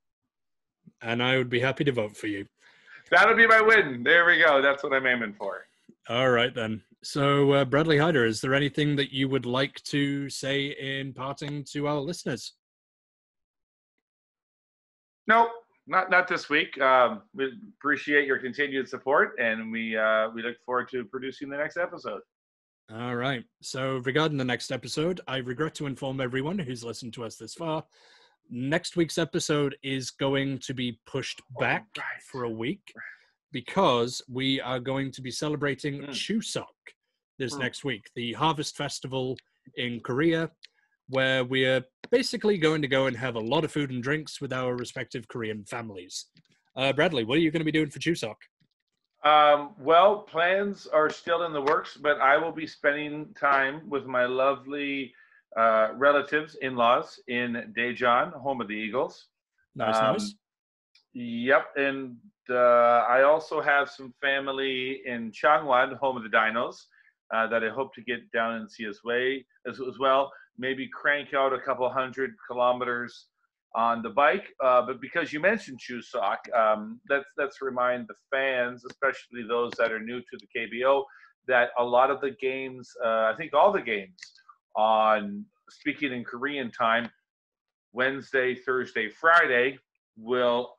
[1.02, 2.46] And I would be happy to vote for you.
[3.12, 4.04] That'll be my win.
[4.04, 4.62] There we go.
[4.62, 5.68] That's what I'm aiming for.
[6.10, 6.82] All right, then.
[7.06, 11.64] So, uh, Bradley Hider, is there anything that you would like to say in parting
[11.66, 12.54] to our listeners?
[15.28, 15.50] Nope,
[15.86, 16.82] not not this week.
[16.82, 21.58] Um, we appreciate your continued support, and we uh, we look forward to producing the
[21.58, 22.22] next episode.
[22.92, 23.44] All right.
[23.62, 27.54] So, regarding the next episode, I regret to inform everyone who's listened to us this
[27.54, 27.84] far.
[28.50, 32.06] Next week's episode is going to be pushed back right.
[32.32, 32.92] for a week
[33.52, 36.10] because we are going to be celebrating Mm.
[36.10, 36.95] Chuseok
[37.38, 37.60] this Mm.
[37.60, 39.38] next week, the Harvest Festival
[39.76, 40.52] in Korea,
[41.10, 44.42] where we are basically going to go and have a lot of food and drinks
[44.42, 46.28] with our respective Korean families.
[46.76, 48.36] Uh, Bradley, what are you going to be doing for Chuseok?
[49.24, 54.06] Um, well, plans are still in the works, but I will be spending time with
[54.06, 55.14] my lovely
[55.58, 59.28] uh, relatives, in-laws in Daejeon, home of the Eagles.
[59.74, 60.36] Nice, Um, nice.
[61.14, 62.18] Yep, and
[62.50, 66.88] uh, I also have some family in Changwon, home of the Dinos,
[67.34, 70.32] uh, that I hope to get down and see as way as, as well.
[70.58, 73.28] Maybe crank out a couple hundred kilometers
[73.76, 74.54] on the bike.
[74.64, 79.92] Uh, but because you mentioned Chuseok, um, let's let's remind the fans, especially those that
[79.92, 81.04] are new to the KBO,
[81.48, 84.18] that a lot of the games, uh, I think all the games
[84.76, 87.10] on speaking in Korean time,
[87.94, 89.78] Wednesday, Thursday, Friday
[90.18, 90.74] will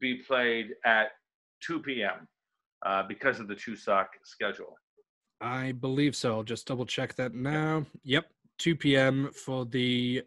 [0.00, 1.08] be played at
[1.66, 2.26] 2 p.m.
[2.84, 4.76] Uh, because of the Chuseok schedule.
[5.40, 6.36] I believe so.
[6.36, 7.84] I'll just double check that now.
[8.04, 8.26] Yep,
[8.58, 9.30] 2 p.m.
[9.34, 10.22] for the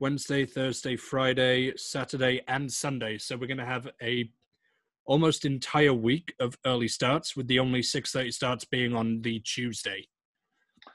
[0.00, 3.18] Wednesday, Thursday, Friday, Saturday, and Sunday.
[3.18, 4.30] So we're going to have a
[5.06, 10.06] almost entire week of early starts, with the only 6:30 starts being on the Tuesday.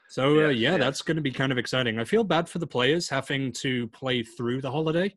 [0.08, 0.80] So uh, Yes, yeah, yes.
[0.80, 1.98] that's going to be kind of exciting.
[1.98, 5.14] I feel bad for the players having to play through the holiday,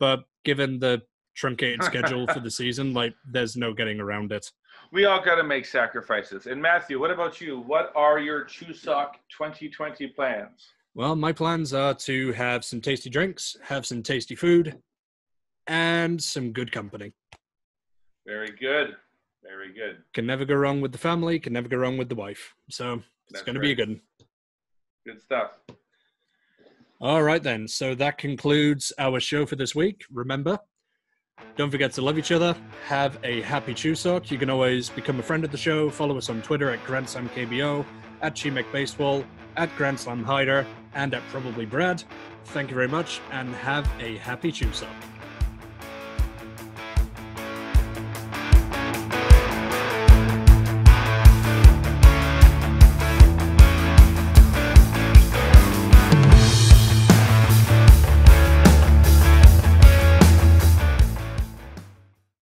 [0.00, 1.02] but given the
[1.36, 4.50] truncated schedule for the season, like there's no getting around it.
[4.92, 6.46] We all got to make sacrifices.
[6.46, 7.60] And Matthew, what about you?
[7.60, 10.68] What are your Chuseok 2020 plans?
[10.94, 14.78] Well, my plans are to have some tasty drinks, have some tasty food,
[15.66, 17.12] and some good company.
[18.26, 18.96] Very good.
[19.42, 19.98] Very good.
[20.14, 22.54] Can never go wrong with the family, can never go wrong with the wife.
[22.70, 24.00] So it's going to be a good one.
[25.06, 25.60] Good stuff.
[27.00, 27.68] All right, then.
[27.68, 30.04] So that concludes our show for this week.
[30.10, 30.58] Remember,
[31.56, 32.54] don't forget to love each other.
[32.86, 34.30] Have a happy Chuseok.
[34.30, 35.90] You can always become a friend of the show.
[35.90, 37.84] Follow us on Twitter at Grand Slam KBO,
[38.22, 39.24] at Chimek Baseball,
[39.56, 40.24] at Grand Slam
[40.94, 42.04] and at Probably Brad.
[42.46, 45.15] Thank you very much, and have a happy Chuseok.